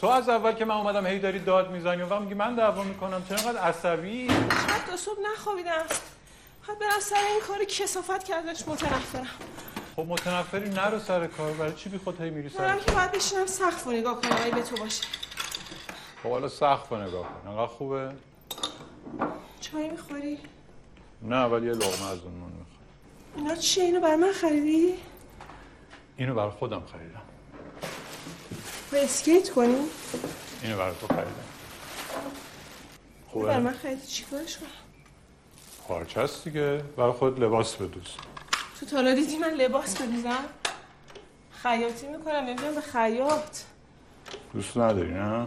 تو 0.00 0.06
از 0.06 0.28
اول 0.28 0.52
که 0.52 0.64
من 0.64 0.74
اومدم 0.74 1.06
هی 1.06 1.18
داری 1.18 1.38
داد 1.38 1.70
می‌زنی 1.70 2.02
و 2.02 2.20
میگی 2.20 2.34
من 2.34 2.54
دعوا 2.54 2.82
می‌کنم. 2.82 3.22
چرا 3.28 3.38
انقدر 3.38 3.58
عصبی؟ 3.58 4.28
شاید 4.28 4.84
تا 4.90 4.96
صبح 4.96 5.18
نخوابیدم. 5.32 5.84
باید 6.66 6.78
برم 6.78 7.00
سر 7.00 7.16
این 7.16 7.40
کاری 7.48 7.66
کسافت 7.66 8.24
کردش 8.24 8.68
متنفرم. 8.68 9.26
خب 9.96 10.06
متنفری 10.08 10.70
نرو 10.70 10.98
سر 10.98 11.26
کار. 11.26 11.52
برای 11.52 11.72
چی 11.72 11.88
بی 11.88 11.98
خود 11.98 12.20
هی 12.20 12.30
میری 12.30 12.48
سر 12.48 12.58
دارم 12.58 12.78
که 12.78 12.92
باید 12.92 13.12
بشینم 13.12 13.46
سقف 13.46 13.84
رو 13.84 13.92
نگاه 13.92 14.20
کنم 14.20 14.36
اگه 14.44 14.54
به 14.54 14.62
تو 14.62 14.76
باشه. 14.76 15.04
خب 16.22 16.30
حالا 16.30 16.48
سخت 16.48 16.92
نگاه 16.92 17.22
کن. 17.22 17.48
انقدر 17.48 17.66
خوبه. 17.66 18.12
چای 19.60 19.88
می‌خوری؟ 19.88 20.38
نه 21.22 21.44
ولی 21.44 21.66
یه 21.66 21.72
لغمه 21.72 22.10
از 22.10 22.18
اون 22.18 22.32
من 22.32 22.50
می‌خوام. 22.50 22.66
اینا 23.36 23.54
چیه؟ 23.54 23.84
اینو 23.84 24.00
بر 24.00 24.16
من 24.16 24.32
خریدی؟ 24.32 24.94
اینو 26.16 26.34
برای 26.34 26.50
خودم 26.50 26.82
خریدم. 26.92 27.22
اسکیت 28.98 29.50
کنی؟ 29.50 29.76
اینو 30.62 30.76
برای 30.76 30.94
تو 31.00 31.06
خریدم. 31.06 31.22
بر 31.24 31.32
خوبه؟ 33.28 33.58
من 33.58 33.72
خریدی 33.72 34.06
چیکارش 34.06 34.58
کنم؟ 34.58 34.68
پارچه 35.88 36.20
است 36.20 36.44
دیگه. 36.44 36.84
برای 36.96 37.12
خود 37.12 37.40
لباس 37.40 37.76
بدوز. 37.76 38.08
تو 38.80 38.86
تالا 38.86 39.14
دیدی 39.14 39.38
من 39.38 39.50
لباس 39.50 39.96
بدوزم؟ 39.96 40.44
خیاطی 41.62 42.06
می‌کنم. 42.06 42.44
نمی‌دونم 42.44 42.74
به 42.74 42.80
خیاط. 42.80 43.58
دوست 44.54 44.76
نداری 44.76 45.14
نه؟ 45.14 45.46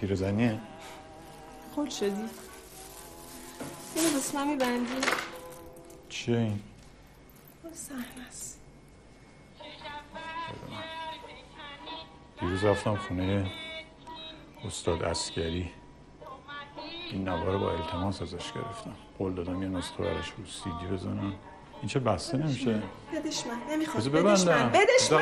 پیرزنیه. 0.00 0.58
خود 1.74 1.90
شدی. 1.90 2.06
اینو 3.96 4.10
بس 4.16 4.34
من 4.34 4.48
میبندی. 4.48 4.92
چیه 6.08 6.36
این؟ 6.36 6.60
صحنه 7.74 8.26
است. 8.28 8.58
دیروز 12.48 12.64
رفتم 12.64 12.96
خونه 12.96 13.46
استاد 14.66 15.02
اسکری 15.02 15.70
این 17.12 17.28
نوار 17.28 17.52
رو 17.52 17.58
با 17.58 17.70
التماس 17.72 18.22
ازش 18.22 18.52
گرفتم. 18.52 18.94
قول 19.18 19.34
دادم 19.34 19.62
یه 19.62 19.68
نسخه 19.68 20.02
براش 20.02 20.30
رو 20.38 20.46
سیدی 20.46 20.92
بزنم. 20.92 21.34
این 21.80 21.88
چه 21.88 22.00
بسته 22.00 22.38
نمیشه؟ 22.38 22.82
بدش 23.14 23.46
من. 23.46 23.74
نمی‌خواد. 23.74 24.08
بذار 24.08 24.22
بدش 24.22 24.46
من. 24.46 24.68
بدش 24.68 25.12
من. 25.12 25.20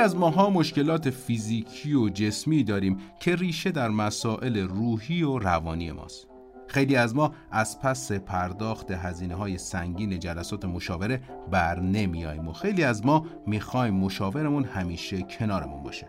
از 0.00 0.16
ماها 0.16 0.50
مشکلات 0.50 1.10
فیزیکی 1.10 1.94
و 1.94 2.08
جسمی 2.08 2.64
داریم 2.64 2.96
که 3.20 3.36
ریشه 3.36 3.70
در 3.70 3.88
مسائل 3.88 4.58
روحی 4.58 5.22
و 5.22 5.38
روانی 5.38 5.92
ماست. 5.92 6.26
خیلی 6.66 6.96
از 6.96 7.14
ما 7.14 7.32
از 7.50 7.80
پس 7.80 8.12
پرداخت 8.12 8.90
هزینه 8.90 9.34
های 9.34 9.58
سنگین 9.58 10.18
جلسات 10.18 10.64
مشاوره 10.64 11.20
بر 11.50 11.80
نمیاییم 11.80 12.48
و 12.48 12.52
خیلی 12.52 12.84
از 12.84 13.06
ما 13.06 13.26
می‌خوایم 13.46 13.94
مشاورمون 13.94 14.64
همیشه 14.64 15.22
کنارمون 15.22 15.82
باشه. 15.82 16.08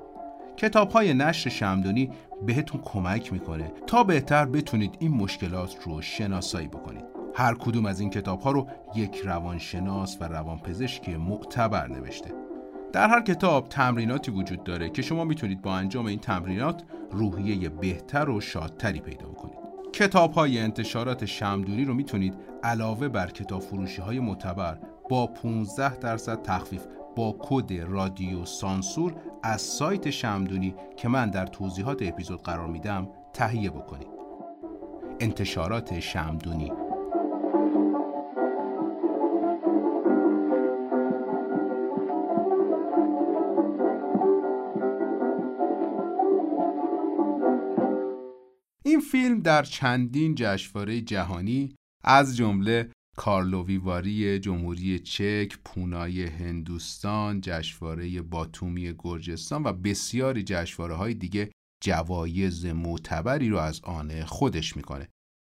کتاب 0.57 0.91
های 0.91 1.13
نشر 1.13 1.49
شمدونی 1.49 2.09
بهتون 2.45 2.81
کمک 2.81 3.33
می‌کنه 3.33 3.71
تا 3.87 4.03
بهتر 4.03 4.45
بتونید 4.45 4.95
این 4.99 5.11
مشکلات 5.11 5.75
رو 5.85 6.01
شناسایی 6.01 6.67
بکنید. 6.67 7.05
هر 7.35 7.53
کدوم 7.53 7.85
از 7.85 7.99
این 7.99 8.09
کتاب 8.09 8.39
ها 8.41 8.51
رو 8.51 8.67
یک 8.95 9.15
روانشناس 9.25 10.17
و 10.21 10.23
روانپزشک 10.23 11.09
معتبر 11.09 11.87
نوشته. 11.87 12.40
در 12.93 13.09
هر 13.09 13.21
کتاب 13.21 13.69
تمریناتی 13.69 14.31
وجود 14.31 14.63
داره 14.63 14.89
که 14.89 15.01
شما 15.01 15.23
می‌تونید 15.23 15.61
با 15.61 15.75
انجام 15.75 16.05
این 16.05 16.19
تمرینات 16.19 16.83
روحیه 17.11 17.69
بهتر 17.69 18.29
و 18.29 18.41
شادتری 18.41 18.99
پیدا 18.99 19.27
کنید. 19.27 19.57
کتاب 19.93 20.33
های 20.33 20.59
انتشارات 20.59 21.25
شمدونی 21.25 21.85
رو 21.85 21.93
می‌تونید 21.93 22.33
علاوه 22.63 23.07
بر 23.07 23.27
کتاب 23.27 23.61
فروشی 23.61 24.01
های 24.01 24.19
معتبر 24.19 24.77
با 25.09 25.27
15 25.27 25.97
درصد 25.97 26.41
تخفیف 26.41 26.85
با 27.15 27.35
کد 27.39 27.73
رادیو 27.73 28.45
سانسور 28.45 29.15
از 29.43 29.61
سایت 29.61 30.09
شمدونی 30.09 30.75
که 30.97 31.07
من 31.07 31.29
در 31.29 31.45
توضیحات 31.45 32.01
اپیزود 32.01 32.43
قرار 32.43 32.67
میدم 32.67 33.07
تهیه 33.33 33.69
بکنید. 33.69 34.07
انتشارات 35.19 35.99
شمدونی 35.99 36.71
در 49.41 49.63
چندین 49.63 50.35
جشنواره 50.35 51.01
جهانی 51.01 51.75
از 52.03 52.37
جمله 52.37 52.91
کارلوویواری 53.17 54.39
جمهوری 54.39 54.99
چک، 54.99 55.57
پونای 55.65 56.25
هندوستان، 56.25 57.41
جشنواره 57.41 58.21
باتومی 58.21 58.93
گرجستان 58.99 59.63
و 59.63 59.73
بسیاری 59.73 60.43
جشنواره 60.43 60.95
های 60.95 61.13
دیگه 61.13 61.51
جوایز 61.83 62.65
معتبری 62.65 63.49
رو 63.49 63.57
از 63.57 63.81
آن 63.83 64.25
خودش 64.25 64.77
می‌کنه. 64.77 65.07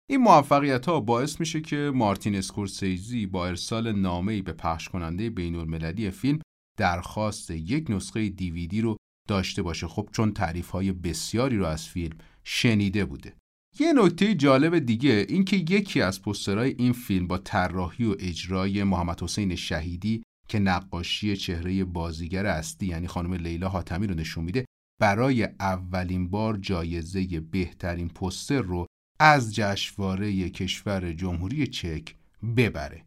این 0.10 0.21
موفقیت 0.21 0.86
ها 0.86 0.99
باعث 0.99 1.39
میشه 1.39 1.62
که 1.62 1.91
مارتین 1.95 2.36
اسکورسیزی 2.36 3.25
با 3.25 3.47
ارسال 3.47 3.91
نامه‌ای 3.91 4.41
به 4.41 4.54
پخش 4.54 4.89
کننده 4.89 5.30
بین 5.30 5.56
المللی 5.56 6.12
فیلم 6.12 6.39
درخواست 6.78 7.52
یک 7.52 7.86
نسخه 7.89 8.30
دیویدی 8.30 8.82
رو 8.82 8.97
داشته 9.28 9.62
باشه 9.62 9.88
خب 9.88 10.10
چون 10.12 10.34
تعریف 10.34 10.69
های 10.69 10.91
بسیاری 10.91 11.58
رو 11.58 11.65
از 11.65 11.88
فیلم 11.88 12.17
شنیده 12.43 13.06
بوده 13.06 13.34
یه 13.80 13.94
نکته 13.94 14.36
جالب 14.36 14.80
دیگه 14.80 15.26
اینکه 15.30 15.58
یکی 15.58 16.02
از 16.02 16.22
پسترهای 16.22 16.76
این 16.78 16.94
فیلم 16.94 17.28
با 17.28 17.38
طراحی 17.38 18.06
و 18.06 18.15
اجرای 18.20 18.84
محمد 18.84 19.24
حسین 19.24 19.56
شهیدی 19.56 20.24
که 20.48 20.60
نقاشی 20.60 21.38
چهره 21.38 21.84
بازیگر 21.84 22.46
اصلی 22.46 22.88
یعنی 22.88 23.08
خانم 23.08 23.34
لیلا 23.34 23.70
حاتمی 23.70 24.08
رو 24.08 24.15
نشون 24.15 24.44
میده 24.44 24.65
برای 25.02 25.44
اولین 25.44 26.30
بار 26.30 26.58
جایزه 26.58 27.39
بهترین 27.39 28.10
پستر 28.10 28.62
رو 28.62 28.86
از 29.20 29.56
جشنواره 29.56 30.50
کشور 30.50 31.12
جمهوری 31.12 31.68
چک 31.68 32.15
ببره. 32.58 33.06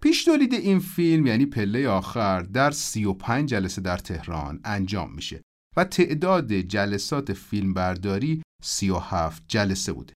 پیش 0.00 0.24
تولید 0.24 0.54
این 0.54 0.78
فیلم 0.78 1.26
یعنی 1.26 1.46
پله 1.46 1.88
آخر 1.88 2.40
در 2.40 2.70
35 2.70 3.48
جلسه 3.48 3.80
در 3.80 3.96
تهران 3.96 4.60
انجام 4.64 5.14
میشه 5.14 5.42
و 5.76 5.84
تعداد 5.84 6.52
جلسات 6.52 7.32
فیلمبرداری 7.32 8.42
37 8.62 9.42
جلسه 9.48 9.92
بوده. 9.92 10.12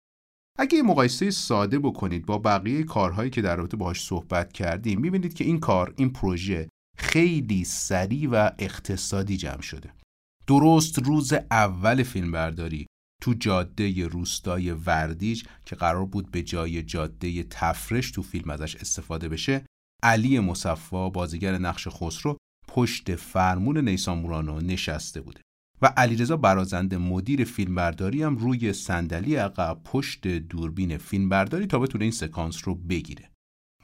اگه 0.59 0.82
مقایسه 0.82 1.30
ساده 1.30 1.78
بکنید 1.78 2.26
با 2.26 2.38
بقیه 2.38 2.82
کارهایی 2.82 3.30
که 3.30 3.43
در 3.43 3.57
رابطه 3.57 3.76
باهاش 3.76 4.05
صحبت 4.05 4.53
کردیم 4.53 5.01
می‌بینید 5.01 5.34
که 5.34 5.45
این 5.45 5.61
کار 5.61 5.95
این 5.97 6.12
پروژه 6.12 6.68
خیلی 6.99 7.64
سریع 7.64 8.28
و 8.30 8.51
اقتصادی 8.59 9.36
جمع 9.36 9.61
شده. 9.61 9.93
درست 10.47 10.99
روز 10.99 11.32
اول 11.51 12.03
فیلمبرداری 12.03 12.86
تو 13.22 13.34
جاده 13.34 14.09
روستای 14.09 14.70
وردیج 14.70 15.45
که 15.66 15.76
قرار 15.76 16.07
بود 16.07 16.30
به 16.30 16.43
جای 16.43 16.82
جاده 16.82 17.43
تفرش 17.43 18.11
تو 18.11 18.22
فیلم 18.22 18.51
ازش 18.51 18.76
استفاده 18.76 19.28
بشه 19.28 19.64
علی 20.03 20.40
مصفا 20.40 21.11
بازیگر 21.11 21.59
نقش 21.59 21.88
خسرو 21.88 22.36
پشت 22.68 23.14
فرمون 23.14 23.88
نیسان 23.88 24.18
مورانو 24.18 24.61
نشسته 24.61 25.20
بوده 25.20 25.40
و 25.83 25.87
علیرضا 25.87 26.37
برازنده 26.37 26.99
مدیر 26.99 27.45
فیلمبرداری 27.45 28.22
هم 28.22 28.37
روی 28.37 28.72
صندلی 28.72 29.37
عقب 29.37 29.80
پشت 29.85 30.26
دوربین 30.26 30.99
فیلمبرداری 30.99 31.66
تا 31.66 31.78
بتونه 31.78 32.05
این 32.05 32.12
سکانس 32.12 32.68
رو 32.68 32.74
بگیره. 32.74 33.30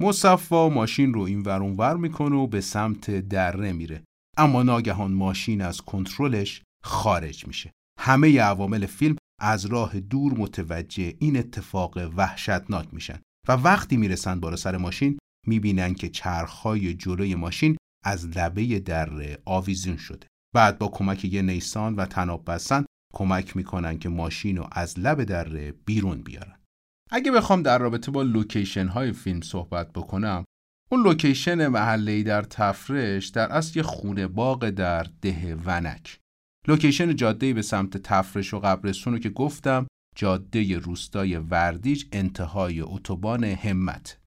مصفا 0.00 0.68
ماشین 0.68 1.14
رو 1.14 1.20
این 1.20 1.42
ور 1.42 1.62
ور 1.62 1.96
می‌کنه 1.96 2.36
و 2.36 2.46
به 2.46 2.60
سمت 2.60 3.10
دره 3.10 3.72
میره. 3.72 4.02
اما 4.36 4.62
ناگهان 4.62 5.12
ماشین 5.12 5.60
از 5.60 5.80
کنترلش 5.80 6.62
خارج 6.84 7.46
میشه. 7.46 7.72
همه 8.00 8.40
عوامل 8.40 8.86
فیلم 8.86 9.16
از 9.40 9.66
راه 9.66 10.00
دور 10.00 10.38
متوجه 10.38 11.14
این 11.18 11.36
اتفاق 11.36 11.98
وحشتناک 12.16 12.94
میشن 12.94 13.20
و 13.48 13.52
وقتی 13.52 13.96
می‌رسن 13.96 14.40
بالا 14.40 14.56
سر 14.56 14.76
ماشین 14.76 15.18
می‌بینن 15.46 15.94
که 15.94 16.08
چرخهای 16.08 16.94
جلوی 16.94 17.34
ماشین 17.34 17.76
از 18.04 18.26
لبه 18.26 18.78
دره 18.78 19.38
آویزون 19.44 19.96
شده. 19.96 20.26
بعد 20.54 20.78
با 20.78 20.88
کمک 20.88 21.24
یه 21.24 21.42
نیسان 21.42 21.94
و 21.94 22.06
تناب 22.06 22.50
بستن 22.50 22.84
کمک 23.14 23.56
می‌کنن 23.56 23.98
که 23.98 24.08
ماشین 24.08 24.56
رو 24.56 24.68
از 24.72 24.98
لب 24.98 25.24
دره 25.24 25.72
بیرون 25.72 26.22
بیارن. 26.22 26.58
اگه 27.10 27.32
بخوام 27.32 27.62
در 27.62 27.78
رابطه 27.78 28.10
با 28.10 28.22
لوکیشن 28.22 28.86
های 28.86 29.12
فیلم 29.12 29.40
صحبت 29.40 29.92
بکنم 29.92 30.44
اون 30.90 31.02
لوکیشن 31.02 31.66
محله 31.66 32.22
در 32.22 32.42
تفرش 32.42 33.26
در 33.26 33.52
اصل 33.52 33.78
یه 33.78 33.82
خونه 33.82 34.26
باغ 34.26 34.70
در 34.70 35.06
ده 35.22 35.56
ونک. 35.66 36.18
لوکیشن 36.68 37.16
جاده 37.16 37.54
به 37.54 37.62
سمت 37.62 37.96
تفرش 37.96 38.54
و 38.54 38.58
قبرستون 38.58 39.12
رو 39.12 39.18
که 39.18 39.30
گفتم 39.30 39.86
جاده 40.16 40.78
روستای 40.78 41.36
وردیج 41.36 42.04
انتهای 42.12 42.80
اتوبان 42.80 43.44
همت. 43.44 44.18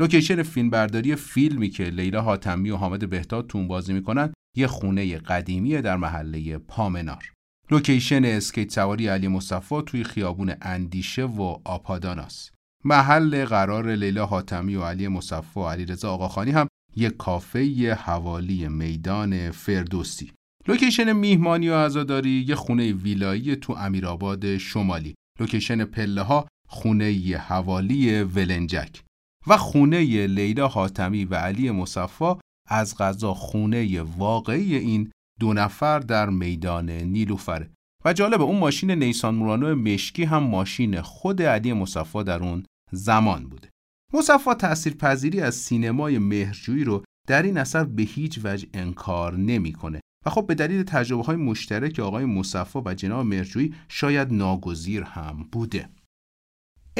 لوکیشن 0.00 0.42
فیلمبرداری 0.42 1.16
فیلمی 1.16 1.70
که 1.70 1.84
لیلا 1.84 2.22
حاتمی 2.22 2.70
و 2.70 2.76
حامد 2.76 3.10
بهداد 3.10 3.46
توش 3.46 3.68
بازی 3.68 3.92
می‌کنن 3.92 4.32
یه 4.56 4.66
خونه 4.66 5.18
قدیمی 5.18 5.82
در 5.82 5.96
محله 5.96 6.58
پامنار. 6.58 7.32
لوکیشن 7.70 8.24
اسکیت 8.24 8.72
سواری 8.72 9.08
علی 9.08 9.28
مصفا 9.28 9.82
توی 9.86 10.04
خیابون 10.04 10.54
اندیشه 10.62 11.24
و 11.24 11.56
آپاداناس 11.64 12.50
محل 12.84 13.44
قرار 13.44 13.94
لیلا 13.94 14.26
حاتمی 14.26 14.76
و 14.76 14.82
علی 14.82 15.08
مصفا 15.08 15.60
و 15.60 15.62
علیرضا 15.62 16.10
آقاخانی 16.10 16.50
هم 16.50 16.68
یک 16.96 17.16
کافه 17.16 17.94
حوالی 18.04 18.68
میدان 18.68 19.50
فردوسی. 19.50 20.32
لوکیشن 20.68 21.12
میهمانی 21.12 21.68
و 21.68 21.74
عزاداری 21.74 22.44
یه 22.48 22.54
خونه 22.54 22.92
ویلایی 22.92 23.56
تو 23.56 23.72
امیرآباد 23.72 24.56
شمالی. 24.56 25.14
لوکیشن 25.40 25.84
پله 25.84 26.22
ها 26.22 26.48
خونه 26.68 27.36
حوالی 27.48 28.22
ولنجک. 28.22 29.02
و 29.46 29.56
خونه 29.56 30.26
لیلا 30.26 30.68
حاتمی 30.68 31.24
و 31.24 31.34
علی 31.34 31.70
مصفا 31.70 32.38
از 32.68 32.96
قضا 32.96 33.34
خونه 33.34 34.02
واقعی 34.02 34.76
این 34.76 35.10
دو 35.40 35.52
نفر 35.52 35.98
در 35.98 36.30
میدان 36.30 36.90
نیلوفره 36.90 37.70
و 38.04 38.12
جالب 38.12 38.42
اون 38.42 38.58
ماشین 38.58 38.90
نیسان 38.90 39.34
مورانو 39.34 39.74
مشکی 39.74 40.24
هم 40.24 40.42
ماشین 40.42 41.00
خود 41.00 41.42
علی 41.42 41.72
مصفا 41.72 42.22
در 42.22 42.42
اون 42.42 42.64
زمان 42.92 43.48
بوده 43.48 43.68
مصفا 44.14 44.54
تأثیر 44.54 44.94
پذیری 44.94 45.40
از 45.40 45.54
سینمای 45.54 46.18
مهرجویی 46.18 46.84
رو 46.84 47.04
در 47.28 47.42
این 47.42 47.58
اثر 47.58 47.84
به 47.84 48.02
هیچ 48.02 48.40
وجه 48.44 48.68
انکار 48.74 49.36
نمی‌کنه. 49.36 50.00
و 50.26 50.30
خب 50.30 50.46
به 50.46 50.54
دلیل 50.54 50.82
تجربه 50.82 51.22
های 51.22 51.36
مشترک 51.36 51.98
آقای 51.98 52.24
مصفا 52.24 52.82
و 52.84 52.94
جناب 52.94 53.26
مرجویی 53.26 53.74
شاید 53.88 54.32
ناگزیر 54.32 55.02
هم 55.02 55.48
بوده. 55.52 55.88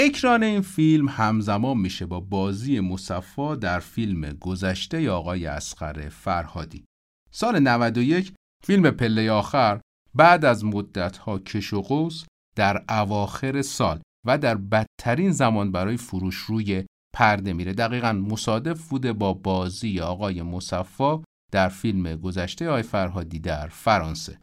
اکران 0.01 0.43
این 0.43 0.61
فیلم 0.61 1.09
همزمان 1.09 1.77
میشه 1.79 2.07
با 2.07 2.21
بازی 2.21 2.81
مصفا 2.81 3.55
در 3.55 3.79
فیلم 3.81 4.33
گذشته 4.41 5.11
آقای 5.11 5.47
اسقر 5.47 6.09
فرهادی. 6.09 6.85
سال 7.31 7.59
91 7.59 8.33
فیلم 8.67 8.91
پله 8.91 9.31
آخر 9.31 9.81
بعد 10.15 10.45
از 10.45 10.65
مدتها 10.65 11.39
کش 11.39 11.73
و 11.73 11.83
قوس 11.83 12.25
در 12.57 12.85
اواخر 12.89 13.63
سال 13.63 14.01
و 14.27 14.39
در 14.39 14.55
بدترین 14.55 15.31
زمان 15.31 15.73
برای 15.73 15.97
فروش 15.97 16.37
روی 16.37 16.85
پرده 17.15 17.53
میره. 17.53 17.73
دقیقا 17.73 18.13
مصادف 18.13 18.89
بوده 18.89 19.13
با 19.13 19.33
بازی 19.33 20.01
آقای 20.01 20.43
مصفا 20.43 21.23
در 21.53 21.69
فیلم 21.69 22.17
گذشته 22.17 22.69
آقای 22.69 22.83
فرهادی 22.83 23.39
در 23.39 23.69
فرانسه. 23.69 24.39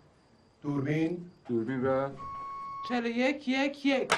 دوربین. 0.61 1.17
دوربین 1.47 1.83
و 1.83 2.09
چلو 2.89 3.07
یک 3.07 3.47
یک 3.47 3.85
یک. 3.85 4.13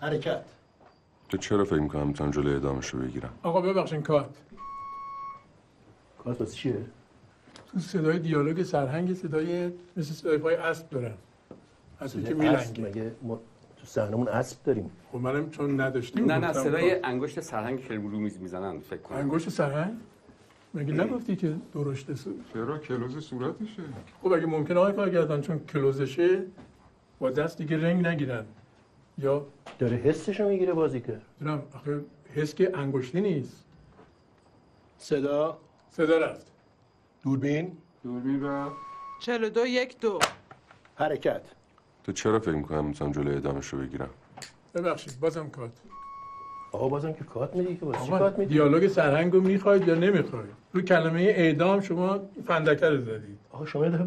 حرکت. 0.00 0.61
تو 1.32 1.38
چرا 1.38 1.64
فکر 1.64 1.80
می‌کنم 1.80 2.06
می‌تونم 2.06 2.30
جلوی 2.30 2.54
ادامش 2.54 2.88
رو 2.88 3.00
بگیرم؟ 3.00 3.30
آقا 3.42 3.60
ببخشین 3.60 4.02
کات 4.02 4.36
کارت. 6.18 6.40
واسه 6.40 6.54
چیه؟ 6.54 6.84
تو 7.66 7.78
صدای 7.78 8.18
دیالوگ 8.18 8.62
سرهنگ 8.62 9.14
صدای 9.14 9.72
مثل 9.96 10.14
صدای 10.14 10.38
پای 10.38 10.54
اسب 10.54 10.90
دارم 10.90 11.18
اسبی 12.00 12.22
که 12.22 12.34
میلنگه. 12.34 12.82
مگه 12.82 13.12
ما 13.22 13.40
تو 13.76 13.86
صحنمون 13.86 14.28
اسب 14.28 14.62
داریم؟ 14.62 14.90
خب 15.12 15.18
منم 15.18 15.50
چون 15.50 15.80
نداشتیم 15.80 16.32
نه 16.32 16.38
نه 16.38 16.52
صدای 16.52 16.90
کات. 16.90 17.04
انگشت 17.04 17.40
سرهنگ 17.40 17.80
که 17.88 17.94
رو 17.94 18.18
میز 18.18 18.40
می‌زنن 18.40 18.80
فکر 18.80 19.00
کنم. 19.00 19.18
انگشت 19.18 19.48
سرهنگ؟ 19.48 19.94
مگه 20.74 20.92
نگفتی 20.92 21.36
که 21.36 21.54
درشت 21.74 22.14
سو 22.14 22.30
چرا؟ 22.52 22.78
کلوز 22.78 23.18
صورتشه. 23.24 23.82
خب 24.22 24.32
اگه 24.32 24.46
ممکنه 24.46 24.78
آقای 24.78 24.92
کارگردان 24.92 25.40
چون 25.40 25.58
کلوزشه 25.58 26.42
با 27.18 27.30
دست 27.30 27.58
دیگه 27.58 27.82
رنگ 27.82 28.06
نگیرن. 28.06 28.44
یا 29.18 29.46
داره 29.78 29.96
حسشو 29.96 30.48
می‌گیره 30.48 30.72
بازی 30.72 31.00
که. 31.00 31.18
دونم 31.40 31.62
آخه 31.74 32.00
حس 32.34 32.54
که 32.54 32.78
انگشتی 32.78 33.20
نیست. 33.20 33.64
صدا؟ 34.98 35.58
صدا 35.90 36.18
رفت. 36.18 36.46
دوربین؟ 37.22 37.72
دوربین 38.02 38.42
و 38.42 38.70
چلو 39.20 39.48
دو 39.48 39.66
یک 39.66 40.00
دو. 40.00 40.18
حرکت. 40.94 41.42
تو 42.04 42.12
چرا 42.12 42.40
فکر 42.40 42.54
می‌کنم 42.54 42.84
می‌تونم 42.84 43.12
جلوی 43.12 43.36
ادامش 43.36 43.66
رو 43.66 43.78
بگیرم؟ 43.78 44.10
ببخشید 44.74 45.20
بازم 45.20 45.48
کات. 45.48 45.70
آقا 46.72 46.88
بازم 46.88 47.12
که 47.12 47.24
کات 47.24 47.56
میدی 47.56 47.76
که 47.76 47.86
آقا 47.86 48.18
کات 48.18 48.38
میدی؟ 48.38 48.54
دیالوگ 48.54 48.88
سرهنگ 48.88 49.32
رو 49.32 49.40
می‌خواید 49.40 49.88
یا 49.88 49.94
نمی‌خواید؟ 49.94 50.50
رو 50.72 50.82
کلمه 50.82 51.20
اعدام 51.20 51.80
شما 51.80 52.20
فندکه 52.46 52.88
رو 52.88 53.00
زدید. 53.00 53.38
آقا 53.50 53.66
شما 53.66 53.84
یه 53.84 53.90
دفعه 53.90 54.06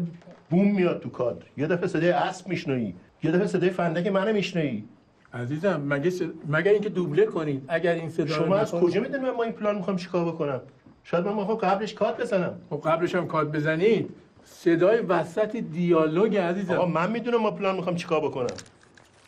بوم 0.50 0.74
میاد 0.74 1.00
تو 1.00 1.10
کادر. 1.10 1.46
یه 1.56 1.66
دفعه 1.66 1.86
صدای 1.86 2.10
اسب 2.10 2.48
میشنوی. 2.48 2.94
یه 3.22 3.30
دفعه 3.30 3.46
صدای 3.46 3.70
فندک 3.70 4.06
منو 4.06 4.32
میشنوی. 4.32 4.84
عزیزم 5.36 5.82
مگه 5.88 6.10
س... 6.10 6.22
مگه 6.48 6.70
اینکه 6.70 6.88
دوبله 6.88 7.26
کنید؟ 7.26 7.64
اگر 7.68 7.92
این 7.92 8.08
صدا 8.08 8.26
شما 8.26 8.56
از 8.56 8.72
کجا 8.72 9.00
می‌دونی 9.00 9.24
من 9.24 9.30
ما 9.30 9.42
این 9.42 9.52
پلان 9.52 9.76
می‌خوام 9.76 9.96
چیکار 9.96 10.24
بکنم؟ 10.24 10.60
شاید 11.04 11.24
من 11.24 11.34
می‌خوام 11.34 11.58
قبلش 11.58 11.94
کات 11.94 12.20
بزنم. 12.20 12.54
خب 12.70 12.80
قبلش 12.84 13.14
هم 13.14 13.26
کات 13.26 13.52
بزنید. 13.52 14.10
صدای 14.44 14.98
وسط 14.98 15.56
دیالوگ 15.56 16.36
عزیزم. 16.36 16.74
آقا 16.74 16.86
من 16.86 17.10
می‌دونم 17.10 17.42
ما 17.42 17.50
پلان 17.50 17.76
می‌خوام 17.76 17.96
چیکار 17.96 18.20
بکنم. 18.20 18.56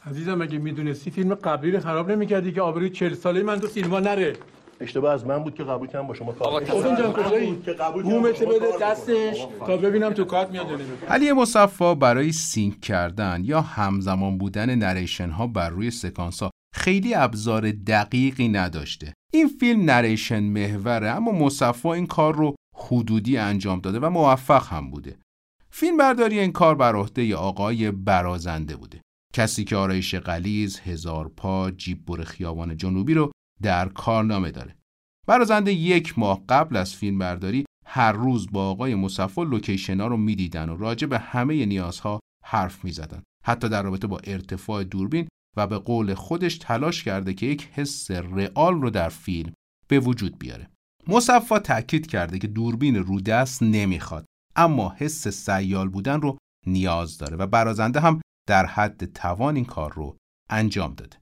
عزیزم 0.06 0.42
اگه 0.42 0.58
می‌دونستی 0.58 1.10
فیلم 1.10 1.34
قبلی 1.34 1.70
رو 1.70 1.80
خراب 1.80 2.10
نمی‌کردی 2.10 2.52
که 2.52 2.62
آبروی 2.62 2.90
40 2.90 3.14
ساله 3.14 3.42
من 3.42 3.60
تو 3.60 3.66
سینما 3.66 4.00
نره؟ 4.00 4.32
اشتباه 4.80 5.14
از 5.14 5.26
من 5.26 5.38
بود 5.38 5.54
که 5.54 5.64
قبول 5.64 5.88
کردم 5.88 6.06
با 6.06 6.14
شما 6.14 6.32
کار 6.32 6.48
آقا، 6.48 6.60
کنم. 6.60 6.96
جان 6.96 7.12
کجایی 7.12 7.46
بود 7.46 7.64
که 7.64 7.72
قبول 7.72 8.02
کردم 8.02 8.14
با 8.14 8.20
بومت 8.22 8.36
شما 8.36 8.52
بده. 8.52 8.66
دستش. 8.82 9.46
تا 9.66 9.76
ببینم 9.76 10.12
تو 10.12 10.24
کات 10.24 10.50
میاد 10.50 10.66
علی 11.08 11.32
مصفا 11.32 11.94
برای 11.94 12.32
sync 12.32 12.80
کردن 12.80 13.40
یا 13.44 13.60
همزمان 13.60 14.38
بودن 14.38 14.74
نریشن 14.74 15.30
ها 15.30 15.46
بر 15.46 15.68
روی 15.70 15.90
سکانس 15.90 16.42
ها 16.42 16.50
خیلی 16.74 17.14
ابزار 17.14 17.70
دقیقی 17.70 18.48
نداشته. 18.48 19.14
این 19.32 19.48
فیلم 19.48 19.90
نریشن 19.90 20.42
محوره 20.42 21.10
اما 21.10 21.32
مصفا 21.32 21.92
این 21.94 22.06
کار 22.06 22.34
رو 22.34 22.54
حدودی 22.76 23.36
انجام 23.36 23.80
داده 23.80 23.98
و 23.98 24.10
موفق 24.10 24.66
هم 24.66 24.90
بوده. 24.90 25.18
فیلم 25.70 25.96
برداری 25.96 26.38
این 26.38 26.52
کار 26.52 26.74
بر 26.74 26.96
عهده 26.96 27.36
آقای 27.36 27.90
برازنده 27.90 28.76
بوده. 28.76 29.00
کسی 29.34 29.64
که 29.64 29.76
آرایش 29.76 30.14
غلیظ، 30.14 30.80
هزار 30.80 31.28
پا، 31.28 31.70
جیب 31.70 32.04
بر 32.04 32.24
خیابان 32.24 32.76
جنوبی 32.76 33.14
رو 33.14 33.30
در 33.62 33.88
کارنامه 33.88 34.50
داره. 34.50 34.76
برازنده 35.26 35.72
یک 35.72 36.18
ماه 36.18 36.44
قبل 36.48 36.76
از 36.76 36.94
فیلم 36.94 37.18
برداری 37.18 37.64
هر 37.86 38.12
روز 38.12 38.46
با 38.52 38.70
آقای 38.70 38.94
مصفا 38.94 39.42
لوکیشن 39.42 40.00
ها 40.00 40.06
رو 40.06 40.16
می‌دیدن 40.16 40.68
و 40.68 40.76
راجع 40.76 41.06
به 41.06 41.18
همه 41.18 41.66
نیازها 41.66 42.20
حرف 42.44 42.84
می‌زدن. 42.84 43.22
حتی 43.44 43.68
در 43.68 43.82
رابطه 43.82 44.06
با 44.06 44.18
ارتفاع 44.24 44.84
دوربین 44.84 45.28
و 45.56 45.66
به 45.66 45.78
قول 45.78 46.14
خودش 46.14 46.58
تلاش 46.58 47.04
کرده 47.04 47.34
که 47.34 47.46
یک 47.46 47.68
حس 47.72 48.10
رئال 48.10 48.80
رو 48.82 48.90
در 48.90 49.08
فیلم 49.08 49.52
به 49.88 50.00
وجود 50.00 50.38
بیاره. 50.38 50.70
مصفا 51.08 51.58
تاکید 51.58 52.06
کرده 52.06 52.38
که 52.38 52.46
دوربین 52.46 52.96
رو 52.96 53.20
دست 53.20 53.62
نمی‌خواد 53.62 54.24
اما 54.56 54.94
حس 54.96 55.28
سیال 55.28 55.88
بودن 55.88 56.20
رو 56.20 56.38
نیاز 56.66 57.18
داره 57.18 57.36
و 57.36 57.46
برازنده 57.46 58.00
هم 58.00 58.20
در 58.48 58.66
حد 58.66 59.04
توان 59.04 59.56
این 59.56 59.64
کار 59.64 59.92
رو 59.92 60.16
انجام 60.50 60.94
داده. 60.94 61.16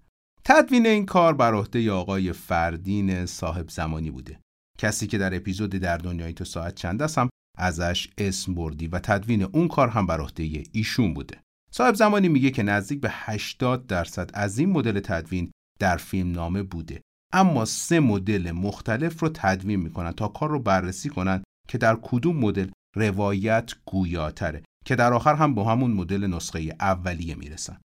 تدوین 0.49 0.87
این 0.87 1.07
کار 1.07 1.35
بر 1.35 1.55
عهده 1.55 1.93
آقای 1.93 2.33
فردین 2.33 3.27
صاحب 3.27 3.69
زمانی 3.69 4.11
بوده. 4.11 4.41
کسی 4.79 5.07
که 5.07 5.19
در 5.19 5.37
اپیزود 5.37 5.71
در 5.71 5.99
دنیای 5.99 6.33
تو 6.33 6.45
ساعت 6.45 6.75
چند 6.75 7.03
است 7.03 7.19
هم 7.19 7.29
ازش 7.59 8.09
اسم 8.19 8.55
بردی 8.55 8.87
و 8.87 8.99
تدوین 8.99 9.43
اون 9.43 9.69
کار 9.69 9.89
هم 9.89 10.07
بر 10.07 10.21
عهده 10.21 10.65
ایشون 10.73 11.15
بوده. 11.15 11.41
صاحب 11.71 11.95
زمانی 11.95 12.29
میگه 12.29 12.51
که 12.51 12.63
نزدیک 12.63 13.01
به 13.01 13.09
80 13.13 13.87
درصد 13.87 14.31
از 14.35 14.59
این 14.59 14.71
مدل 14.71 15.01
تدوین 15.01 15.51
در 15.79 15.97
فیلم 15.97 16.33
نامه 16.33 16.63
بوده. 16.63 17.01
اما 17.33 17.65
سه 17.65 18.01
مدل 18.01 18.53
مختلف 18.53 19.23
رو 19.23 19.29
تدوین 19.35 19.81
می‌کنن 19.81 20.13
تا 20.13 20.29
کار 20.29 20.51
رو 20.51 20.59
بررسی 20.59 21.09
کنن 21.09 21.43
که 21.69 21.79
در 21.79 21.99
کدوم 22.03 22.37
مدل 22.37 22.69
روایت 22.97 23.73
گویاتره 23.85 24.63
که 24.85 24.97
در 24.97 25.13
آخر 25.13 25.35
هم 25.35 25.55
با 25.55 25.65
همون 25.65 25.91
مدل 25.91 26.27
نسخه 26.27 26.77
اولیه 26.81 27.35
می‌رسن. 27.35 27.77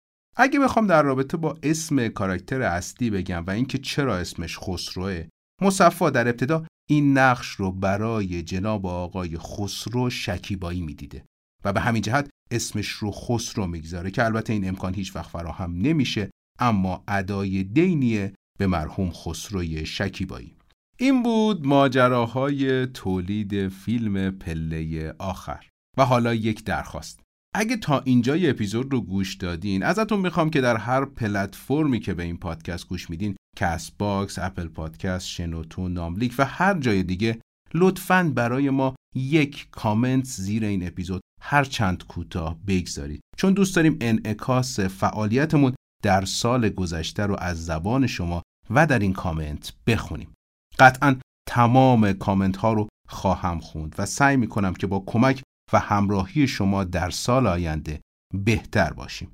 اگه 0.43 0.61
بخوام 0.61 0.86
در 0.86 1.03
رابطه 1.03 1.36
با 1.36 1.59
اسم 1.62 2.09
کاراکتر 2.09 2.62
اصلی 2.62 3.11
بگم 3.11 3.45
و 3.47 3.51
اینکه 3.51 3.78
چرا 3.78 4.16
اسمش 4.16 4.59
خسروه 4.59 5.24
مصفا 5.62 6.11
در 6.11 6.28
ابتدا 6.28 6.66
این 6.91 7.18
نقش 7.18 7.49
رو 7.49 7.72
برای 7.72 8.43
جناب 8.43 8.86
آقای 8.86 9.38
خسرو 9.38 10.11
شکیبایی 10.11 10.80
می‌دیده 10.80 11.24
و 11.64 11.72
به 11.72 11.80
همین 11.80 12.03
جهت 12.03 12.30
اسمش 12.51 12.88
رو 12.88 13.11
خسرو 13.11 13.66
می‌گذاره 13.66 14.11
که 14.11 14.24
البته 14.24 14.53
این 14.53 14.68
امکان 14.68 14.95
هیچ 14.95 15.16
وقت 15.16 15.30
فراهم 15.30 15.72
نمیشه 15.76 16.30
اما 16.59 17.05
ادای 17.09 17.64
دینیه 17.64 18.34
به 18.59 18.66
مرحوم 18.66 19.11
خسرو 19.11 19.86
شکیبایی. 19.86 20.55
این 20.99 21.22
بود 21.22 21.66
ماجراهای 21.66 22.86
تولید 22.86 23.68
فیلم 23.68 24.30
پله 24.30 25.14
آخر 25.18 25.66
و 25.99 26.05
حالا 26.05 26.34
یک 26.34 26.64
درخواست. 26.64 27.20
اگه 27.55 27.76
تا 27.76 28.01
اینجای 28.01 28.51
اپیزود 28.51 28.92
رو 28.92 29.01
گوش 29.01 29.34
دادین 29.34 29.82
ازتون 29.82 30.20
می‌خوام 30.20 30.51
که 30.51 30.61
در 30.61 30.76
هر 30.76 31.05
پلتفرمی 31.05 32.01
که 32.01 32.14
به 32.14 32.22
این 32.22 32.36
پادکست 32.36 32.88
گوش 32.88 33.11
میدین 33.11 33.36
کست 33.57 33.98
باکس، 33.98 34.38
اپل 34.38 34.68
پادکست، 34.68 35.26
شنوتو، 35.26 35.88
ناملیک 35.88 36.34
و 36.38 36.44
هر 36.44 36.78
جای 36.78 37.03
دیگه 37.03 37.40
لطفاً 37.74 38.32
برای 38.34 38.70
ما 38.70 38.94
یک 39.16 39.68
کامنت 39.70 40.24
زیر 40.24 40.64
این 40.64 40.86
اپیزود 40.86 41.20
هر 41.42 41.64
چند 41.64 42.07
کوتاه 42.07 42.59
بگذارید. 42.66 43.20
چون 43.36 43.53
دوست 43.53 43.76
داریم 43.76 43.96
انعکاس 44.01 44.80
فعالیتمون 44.80 45.74
در 46.03 46.24
سال 46.24 46.68
گذشته 46.68 47.26
رو 47.26 47.36
از 47.38 47.66
زبان 47.66 48.07
شما 48.07 48.42
و 48.70 48.86
در 48.86 48.98
این 48.98 49.12
کامنت 49.12 49.72
بخونیم. 49.86 50.34
قطعا 50.78 51.16
تمام 51.48 52.12
کامنت 52.12 52.57
ها 52.57 52.72
رو 52.72 52.88
خواهم 53.09 53.61
خوند 53.61 53.94
و 53.98 54.07
سعی 54.07 54.36
می 54.36 54.46
کنم 54.46 54.74
که 54.74 54.86
با 54.86 55.05
کمک 55.07 55.42
و 55.72 55.78
همراهی 55.78 56.46
شما 56.48 56.84
در 56.84 57.10
سال 57.10 57.46
آینده 57.46 58.00
بهتر 58.34 58.92
باشیم. 58.92 59.28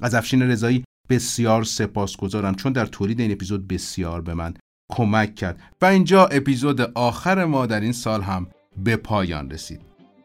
از 0.00 0.14
افشین 0.14 0.42
رضایی 0.42 0.84
بسیار 1.08 1.64
سپاسگزارم 1.64 2.54
چون 2.54 2.72
در 2.72 2.86
تولید 2.86 3.20
این 3.20 3.32
اپیزود 3.32 3.68
بسیار 3.68 4.20
به 4.20 4.34
من 4.34 4.54
کمک 4.92 5.34
کرد 5.34 5.60
و 5.82 5.86
اینجا 5.86 6.26
اپیزود 6.26 6.80
آخر 6.80 7.44
ما 7.44 7.66
در 7.66 7.80
این 7.80 7.92
سال 7.92 8.22
هم 8.22 8.46
به 8.76 8.96
پایان 8.96 9.50
رسید. 9.50 9.80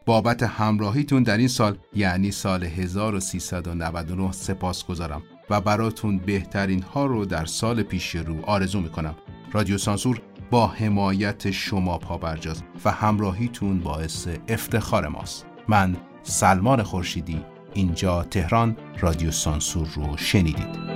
بابت 0.05 0.43
همراهیتون 0.43 1.23
در 1.23 1.37
این 1.37 1.47
سال 1.47 1.77
یعنی 1.95 2.31
سال 2.31 2.63
1399 2.63 4.31
سپاس 4.31 4.85
گذارم 4.85 5.23
و 5.49 5.61
براتون 5.61 6.17
بهترین 6.17 6.81
ها 6.81 7.05
رو 7.05 7.25
در 7.25 7.45
سال 7.45 7.83
پیش 7.83 8.15
رو 8.15 8.45
آرزو 8.45 8.81
می‌کنم. 8.81 9.15
رادیو 9.51 9.77
سانسور 9.77 10.21
با 10.51 10.67
حمایت 10.67 11.51
شما 11.51 11.97
پابرجاست 11.97 12.63
و 12.85 12.91
همراهیتون 12.91 13.79
باعث 13.79 14.27
افتخار 14.47 15.07
ماست. 15.07 15.54
من 15.67 15.95
سلمان 16.23 16.83
خورشیدی. 16.83 17.41
اینجا 17.73 18.23
تهران 18.23 18.77
رادیو 18.99 19.31
سانسور 19.31 19.87
رو 19.87 20.17
شنیدید. 20.17 20.94